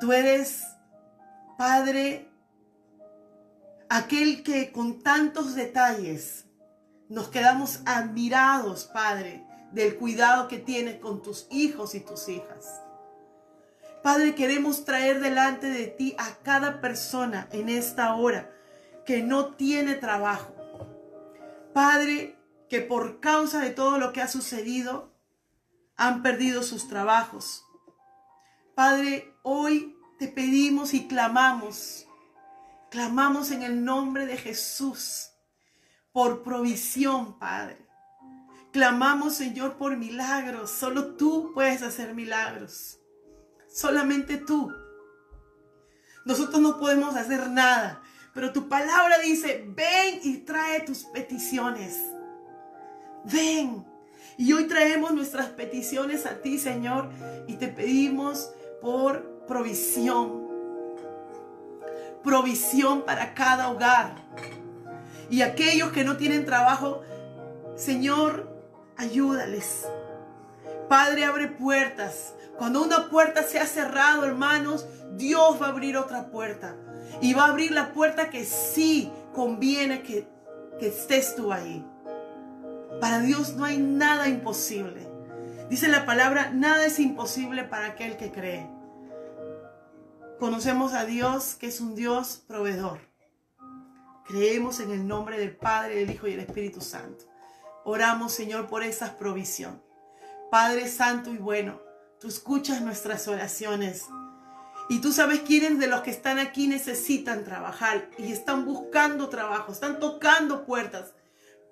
[0.00, 0.64] Tú eres,
[1.58, 2.30] Padre,
[3.90, 6.46] aquel que con tantos detalles
[7.10, 12.81] nos quedamos admirados, Padre, del cuidado que tienes con tus hijos y tus hijas.
[14.02, 18.50] Padre, queremos traer delante de ti a cada persona en esta hora
[19.06, 20.54] que no tiene trabajo.
[21.72, 22.36] Padre,
[22.68, 25.12] que por causa de todo lo que ha sucedido
[25.96, 27.64] han perdido sus trabajos.
[28.74, 32.08] Padre, hoy te pedimos y clamamos,
[32.90, 35.30] clamamos en el nombre de Jesús
[36.12, 37.86] por provisión, Padre.
[38.72, 40.70] Clamamos, Señor, por milagros.
[40.70, 43.01] Solo tú puedes hacer milagros.
[43.72, 44.70] Solamente tú.
[46.24, 48.02] Nosotros no podemos hacer nada,
[48.34, 51.98] pero tu palabra dice, ven y trae tus peticiones.
[53.24, 53.84] Ven.
[54.36, 57.10] Y hoy traemos nuestras peticiones a ti, Señor,
[57.46, 60.48] y te pedimos por provisión.
[62.22, 64.16] Provisión para cada hogar.
[65.30, 67.02] Y aquellos que no tienen trabajo,
[67.74, 68.48] Señor,
[68.96, 69.86] ayúdales.
[70.92, 72.34] Padre, abre puertas.
[72.58, 76.76] Cuando una puerta se ha cerrado, hermanos, Dios va a abrir otra puerta.
[77.22, 80.28] Y va a abrir la puerta que sí conviene que,
[80.82, 81.82] estés tú ahí.
[83.00, 85.08] Para Dios no hay nada imposible.
[85.70, 88.68] Dice la palabra, nada es imposible para aquel que cree.
[90.38, 92.98] Conocemos a Dios que es un Dios proveedor.
[94.26, 97.24] Creemos en el nombre del Padre, del Hijo y del Espíritu Santo.
[97.82, 99.81] Oramos, Señor, por esa provisión.
[100.52, 101.80] Padre Santo y bueno,
[102.20, 104.04] tú escuchas nuestras oraciones.
[104.90, 109.72] Y tú sabes quiénes de los que están aquí necesitan trabajar y están buscando trabajo,
[109.72, 111.14] están tocando puertas.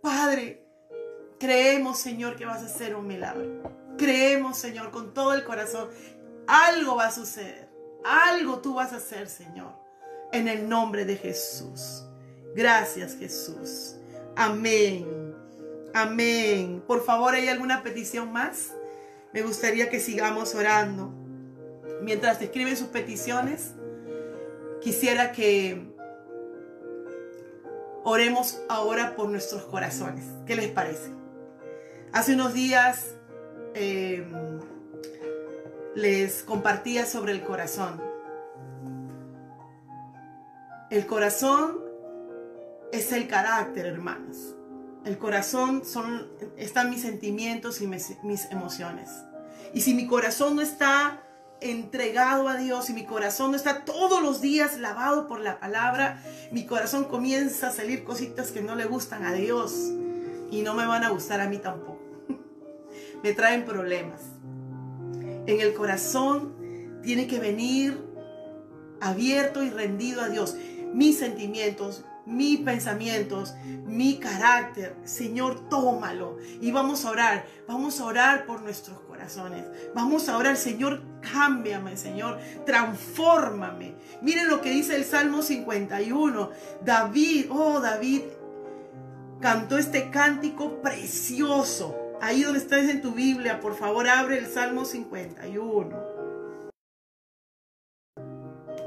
[0.01, 0.65] Padre,
[1.39, 3.71] creemos, Señor, que vas a hacer un milagro.
[3.99, 5.91] Creemos, Señor, con todo el corazón.
[6.47, 7.69] Algo va a suceder.
[8.03, 9.75] Algo tú vas a hacer, Señor.
[10.33, 12.07] En el nombre de Jesús.
[12.55, 13.97] Gracias, Jesús.
[14.37, 15.20] Amén.
[15.95, 16.83] Amén.
[16.87, 18.73] Por favor, ¿hay alguna petición más?
[19.33, 21.13] Me gustaría que sigamos orando.
[22.03, 23.75] Mientras escriben sus peticiones,
[24.81, 25.91] quisiera que
[28.05, 30.25] oremos ahora por nuestros corazones.
[30.47, 31.11] ¿Qué les parece?
[32.13, 33.15] Hace unos días
[33.75, 34.61] em,
[35.95, 38.01] les compartía sobre el corazón.
[40.91, 41.79] El corazón
[42.91, 44.57] es el carácter, hermanos.
[45.05, 49.11] El corazón son, están mis sentimientos y mis, mis emociones.
[49.73, 51.23] Y si mi corazón no está
[51.61, 56.23] entregado a Dios y mi corazón no está todos los días lavado por la palabra,
[56.51, 59.91] mi corazón comienza a salir cositas que no le gustan a Dios
[60.51, 62.01] y no me van a gustar a mí tampoco.
[63.23, 64.21] me traen problemas.
[65.47, 66.55] En el corazón
[67.03, 67.99] tiene que venir
[69.01, 70.57] abierto y rendido a Dios.
[70.93, 73.55] Mis sentimientos, mis pensamientos,
[73.87, 74.97] mi carácter.
[75.05, 76.39] Señor, tómalo.
[76.61, 77.47] Y vamos a orar.
[77.67, 79.65] Vamos a orar por nuestros corazones.
[79.95, 82.39] Vamos a orar, Señor, cámbiame, Señor.
[82.65, 83.95] Transfórmame.
[84.23, 86.51] Miren lo que dice el Salmo 51.
[86.85, 88.23] David, oh David,
[89.41, 91.97] cantó este cántico precioso.
[92.23, 96.11] Ahí donde estás en tu Biblia, por favor, abre el Salmo 51.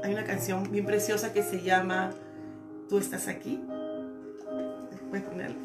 [0.04, 2.12] Hay una canción bien preciosa que se llama
[2.98, 3.62] estás aquí.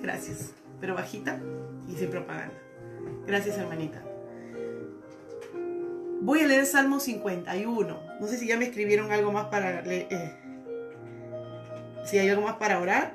[0.01, 1.39] Gracias, pero bajita
[1.87, 2.53] y sin propaganda.
[3.25, 4.03] Gracias, hermanita.
[6.21, 8.01] Voy a leer Salmo 51.
[8.19, 10.07] No sé si ya me escribieron algo más para leer.
[10.11, 10.35] Eh,
[12.05, 13.13] si hay algo más para orar.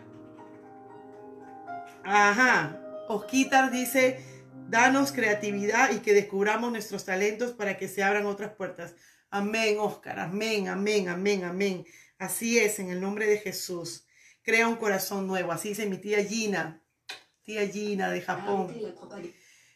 [2.03, 2.81] Ajá.
[3.09, 4.21] Osquitar dice,
[4.69, 8.95] danos creatividad y que descubramos nuestros talentos para que se abran otras puertas.
[9.31, 10.21] Amén, Oscar.
[10.21, 11.85] Amén, amén, amén, amén.
[12.25, 14.07] Así es, en el nombre de Jesús.
[14.43, 15.53] Crea un corazón nuevo.
[15.53, 16.83] Así dice mi tía Gina,
[17.43, 18.75] tía Gina de Japón.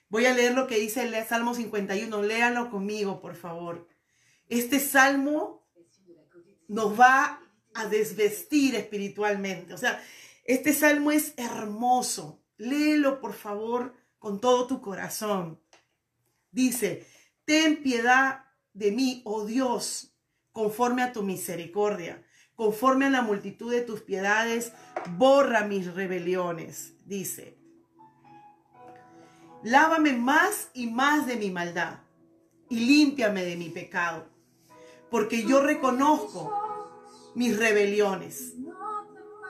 [0.08, 2.22] Voy a leer lo que dice el Salmo 51.
[2.22, 3.86] Léanlo conmigo, por favor.
[4.48, 5.68] Este salmo
[6.68, 7.38] nos va
[7.74, 9.74] a desvestir espiritualmente.
[9.74, 10.02] O sea,
[10.44, 12.42] este salmo es hermoso.
[12.56, 15.60] Léelo, por favor, con todo tu corazón.
[16.50, 17.06] Dice,
[17.44, 20.14] ten piedad de mí, oh Dios,
[20.52, 22.24] conforme a tu misericordia
[22.58, 24.72] conforme a la multitud de tus piedades,
[25.16, 27.56] borra mis rebeliones, dice.
[29.62, 32.00] Lávame más y más de mi maldad
[32.68, 34.26] y límpiame de mi pecado,
[35.08, 36.52] porque yo reconozco
[37.36, 38.54] mis rebeliones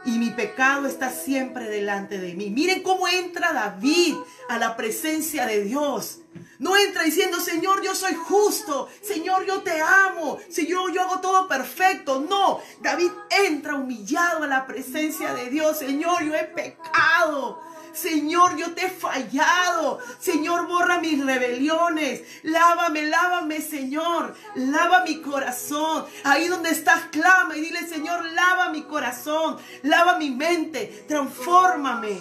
[0.05, 2.51] y mi pecado está siempre delante de mí.
[2.51, 4.17] Miren cómo entra David
[4.51, 6.21] a la presencia de Dios.
[6.59, 11.49] No entra diciendo, Señor, yo soy justo, Señor, yo te amo, Señor, yo hago todo
[11.49, 12.24] perfecto.
[12.28, 17.68] No, David entra humillado a la presencia de Dios, Señor, yo he pecado.
[17.93, 19.99] Señor, yo te he fallado.
[20.20, 22.22] Señor, borra mis rebeliones.
[22.45, 24.36] Lávame, lávame, Señor.
[24.55, 26.07] Lava mi corazón.
[26.22, 29.59] Ahí donde estás, clama y dile, Señor, lava mi corazón.
[29.82, 31.07] Lava mi mente.
[31.09, 32.20] Transfórmame.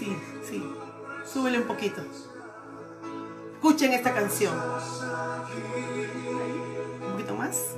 [0.00, 0.16] Sí,
[0.48, 0.64] sí.
[1.30, 2.00] Súbele un poquito.
[3.56, 4.54] Escuchen esta canción.
[7.04, 7.76] Un poquito más.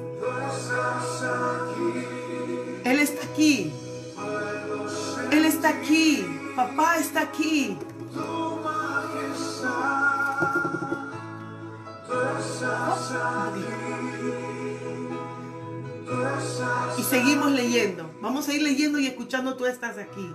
[2.85, 3.73] Él está aquí.
[5.33, 6.25] Él está aquí.
[6.55, 7.77] Papá está aquí.
[16.99, 18.09] Y seguimos leyendo.
[18.20, 20.33] Vamos a ir leyendo y escuchando, tú estás aquí.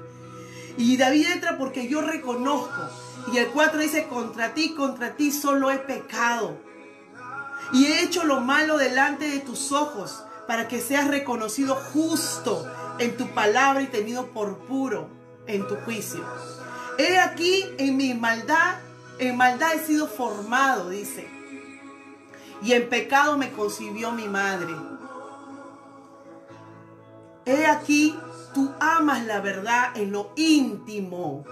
[0.78, 2.90] Y David entra porque yo reconozco.
[3.34, 6.58] Y el 4 dice, contra ti, contra ti solo he pecado.
[7.74, 12.66] Y he hecho lo malo delante de tus ojos para que seas reconocido justo
[13.00, 15.10] en tu palabra y tenido por puro
[15.46, 16.24] en tu juicio.
[16.98, 18.80] He aquí en mi maldad,
[19.20, 21.28] en maldad he sido formado, dice.
[22.62, 24.74] Y en pecado me concibió mi madre.
[27.46, 28.18] He aquí,
[28.58, 31.46] tú amas la verdad en lo íntimo.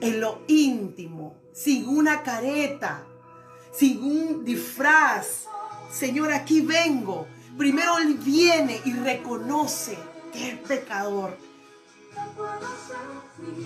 [0.00, 3.04] En lo íntimo, sin una careta,
[3.70, 5.44] sin un disfraz.
[5.92, 7.26] Señor, aquí vengo.
[7.58, 9.98] Primero Él viene y reconoce
[10.32, 11.36] que es pecador.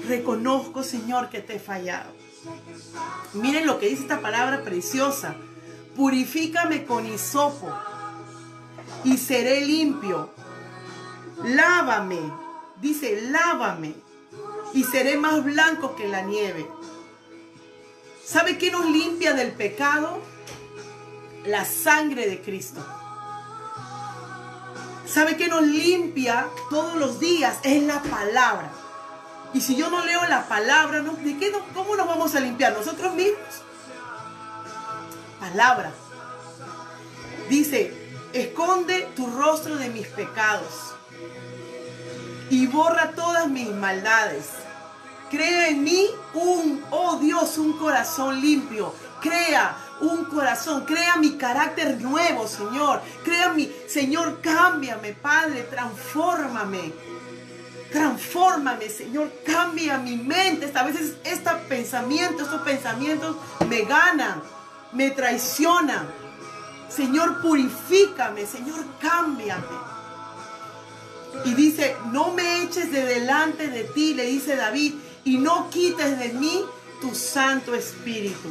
[0.08, 2.10] Reconozco, Señor, que te he fallado.
[3.34, 5.36] Miren lo que dice esta palabra preciosa.
[5.94, 7.72] Purifícame con hisopo
[9.04, 10.30] y seré limpio.
[11.38, 12.20] Lávame,
[12.80, 13.94] dice, lávame
[14.74, 16.68] y seré más blanco que la nieve.
[18.24, 20.20] ¿Sabe qué nos limpia del pecado?
[21.44, 22.84] La sangre de Cristo.
[25.06, 27.58] ¿Sabe qué nos limpia todos los días?
[27.64, 28.70] Es la palabra.
[29.52, 32.72] Y si yo no leo la palabra, ¿de qué, ¿cómo nos vamos a limpiar?
[32.72, 33.62] ¿Nosotros mismos?
[35.40, 35.92] Palabra.
[37.50, 37.92] Dice,
[38.32, 40.94] esconde tu rostro de mis pecados
[42.52, 44.44] y borra todas mis maldades.
[45.30, 48.94] Crea en mí un, oh Dios, un corazón limpio.
[49.22, 53.00] Crea un corazón, crea mi carácter nuevo, Señor.
[53.24, 56.92] Crea mi, Señor, cámbiame, Padre, transfórmame.
[57.90, 60.70] Transfórmame, Señor, cambia mi mente.
[60.74, 63.36] A veces este pensamiento, estos pensamientos
[63.66, 64.42] me ganan,
[64.92, 66.06] me traicionan.
[66.90, 69.91] Señor, purifícame, Señor, cámbiame.
[71.44, 76.18] Y dice, no me eches de delante de ti, le dice David, y no quites
[76.18, 76.64] de mí
[77.00, 78.48] tu Santo Espíritu.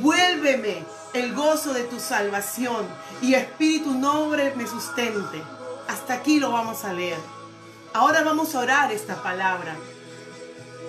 [0.00, 2.86] Vuélveme el gozo de tu salvación
[3.22, 5.42] y Espíritu noble me sustente.
[5.88, 7.18] Hasta aquí lo vamos a leer.
[7.94, 9.76] Ahora vamos a orar esta palabra.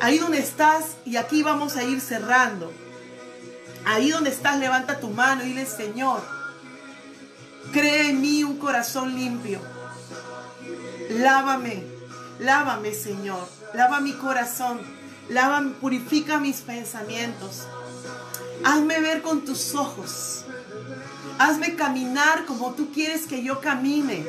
[0.02, 2.72] Ahí donde estás y aquí vamos a ir cerrando.
[3.86, 6.22] Ahí donde estás, levanta tu mano y dile, Señor,
[7.72, 9.60] cree en mí un corazón limpio.
[11.10, 11.84] Lávame,
[12.40, 13.48] lávame, Señor.
[13.74, 14.80] Lava mi corazón.
[15.30, 17.68] Lava, purifica mis pensamientos.
[18.64, 20.46] Hazme ver con tus ojos.
[21.40, 24.28] Hazme caminar como tú quieres que yo camine.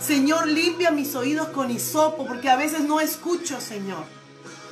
[0.00, 4.04] Señor, limpia mis oídos con hisopo, porque a veces no escucho, Señor.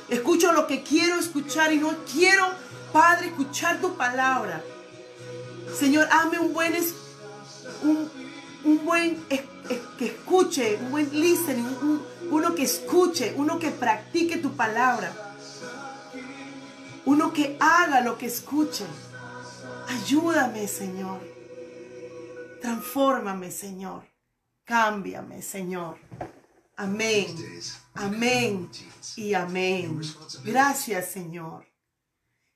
[0.09, 2.47] Escucho lo que quiero escuchar y no quiero,
[2.93, 4.63] Padre, escuchar tu palabra.
[5.77, 6.73] Señor, hazme un buen,
[7.83, 8.09] un,
[8.63, 11.65] un buen que escuche, un buen listening,
[12.29, 15.13] uno que escuche, uno que practique tu palabra.
[17.05, 18.85] Uno que haga lo que escuche.
[19.87, 21.21] Ayúdame, Señor.
[22.61, 24.03] Transfórmame, Señor.
[24.65, 25.97] Cámbiame, Señor.
[26.75, 27.27] Amén.
[27.93, 28.69] Amén
[29.15, 30.01] y amén.
[30.43, 31.65] Gracias, Señor.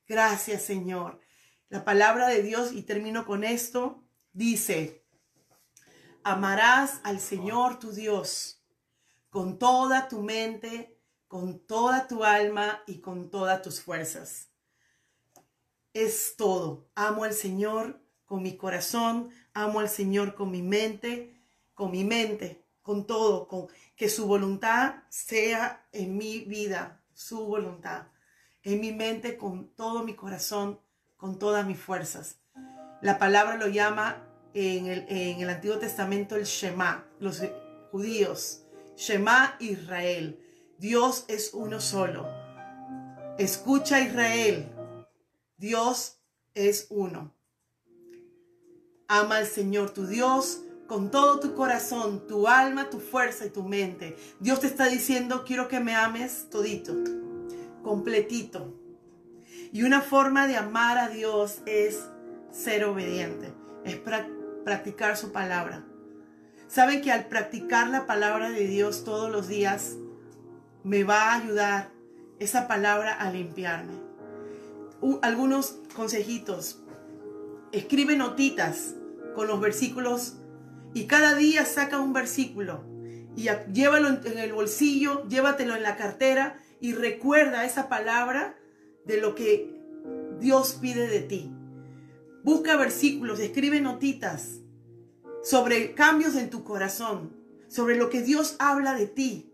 [0.06, 1.22] Gracias, Señor.
[1.70, 5.01] La palabra de Dios, y termino con esto, dice,
[6.24, 8.61] amarás al Señor tu Dios
[9.30, 14.49] con toda tu mente, con toda tu alma y con todas tus fuerzas.
[15.93, 16.89] Es todo.
[16.95, 21.41] Amo al Señor con mi corazón, amo al Señor con mi mente,
[21.74, 28.07] con mi mente, con todo, con que su voluntad sea en mi vida, su voluntad,
[28.63, 30.80] en mi mente, con todo mi corazón,
[31.15, 32.39] con todas mis fuerzas.
[33.01, 37.41] La palabra lo llama en el, en el Antiguo Testamento el Shema, los
[37.91, 38.64] judíos,
[38.95, 40.39] Shema Israel.
[40.78, 42.28] Dios es uno solo.
[43.38, 44.68] Escucha Israel.
[45.58, 46.20] Dios
[46.54, 47.34] es uno.
[49.08, 53.64] Ama al Señor tu Dios con todo tu corazón, tu alma, tu fuerza y tu
[53.64, 54.18] mente.
[54.39, 56.93] Dios te está diciendo, quiero que me ames todito,
[57.82, 58.74] completito.
[59.72, 62.10] Y una forma de amar a Dios es
[62.52, 63.54] ser obediente,
[63.86, 64.40] es practicar
[65.16, 65.84] su palabra.
[66.68, 69.97] Saben que al practicar la palabra de Dios todos los días,
[70.84, 71.89] me va a ayudar
[72.39, 73.93] esa palabra a limpiarme.
[75.22, 76.84] algunos consejitos.
[77.72, 78.95] Escribe notitas
[79.36, 80.38] con los versículos
[80.93, 82.84] y cada día saca un versículo
[83.36, 88.55] y llévalo en el bolsillo, llévatelo en la cartera y recuerda esa palabra
[89.05, 89.82] de lo que
[90.39, 91.51] Dios pide de ti.
[92.43, 94.61] Busca versículos, escribe notitas
[95.43, 97.35] sobre cambios en tu corazón,
[97.67, 99.53] sobre lo que Dios habla de ti.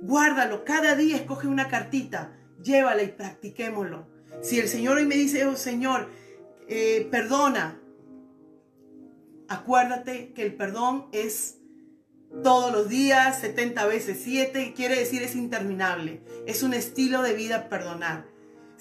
[0.00, 4.06] Guárdalo, cada día escoge una cartita, llévala y practiquémoslo.
[4.40, 6.08] Si el Señor hoy me dice, oh Señor,
[6.66, 7.80] eh, perdona,
[9.48, 11.58] acuérdate que el perdón es
[12.42, 16.22] todos los días, 70 veces 7, quiere decir es interminable.
[16.46, 18.31] Es un estilo de vida perdonar.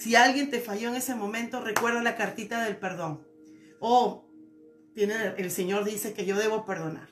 [0.02, 3.22] Si alguien te falló en ese momento, recuerda la cartita del perdón.
[3.80, 4.28] O
[4.96, 7.10] tiene, el Señor dice que yo debo perdonar.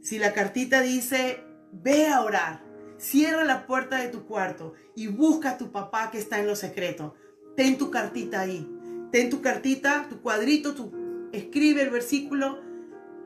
[0.00, 2.64] Si la cartita dice, ve a orar,
[2.96, 6.56] cierra la puerta de tu cuarto y busca a tu papá que está en lo
[6.56, 7.14] secreto.
[7.58, 8.66] Ten tu cartita ahí.
[9.10, 12.58] Ten tu cartita, tu cuadrito, tu, escribe el versículo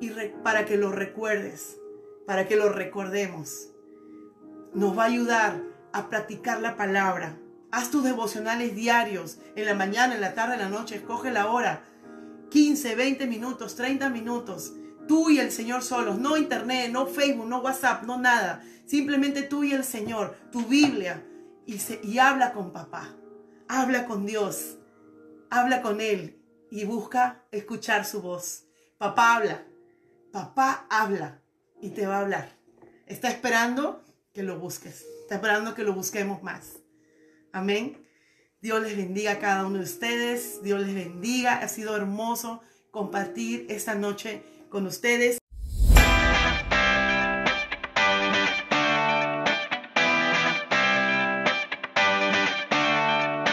[0.01, 0.11] y
[0.43, 1.78] para que lo recuerdes,
[2.26, 3.70] para que lo recordemos.
[4.74, 5.62] Nos va a ayudar
[5.93, 7.39] a practicar la palabra.
[7.77, 11.51] Haz tus devocionales diarios, en la mañana, en la tarde, en la noche, escoge la
[11.51, 11.85] hora.
[12.49, 14.72] 15, 20 minutos, 30 minutos.
[15.07, 18.64] Tú y el Señor solos, no internet, no Facebook, no WhatsApp, no nada.
[18.87, 21.22] Simplemente tú y el Señor, tu Biblia.
[21.66, 23.14] Y, y habla con papá.
[23.68, 24.79] Habla con Dios.
[25.51, 28.64] Habla con Él y busca escuchar su voz.
[28.97, 29.64] Papá habla.
[30.33, 31.43] Papá habla
[31.83, 32.49] y te va a hablar.
[33.05, 34.03] Está esperando
[34.33, 35.05] que lo busques.
[35.20, 36.86] Está esperando que lo busquemos más.
[37.57, 38.07] Amén.
[38.61, 40.63] Dios les bendiga a cada uno de ustedes.
[40.63, 41.55] Dios les bendiga.
[41.55, 45.39] Ha sido hermoso compartir esta noche con ustedes.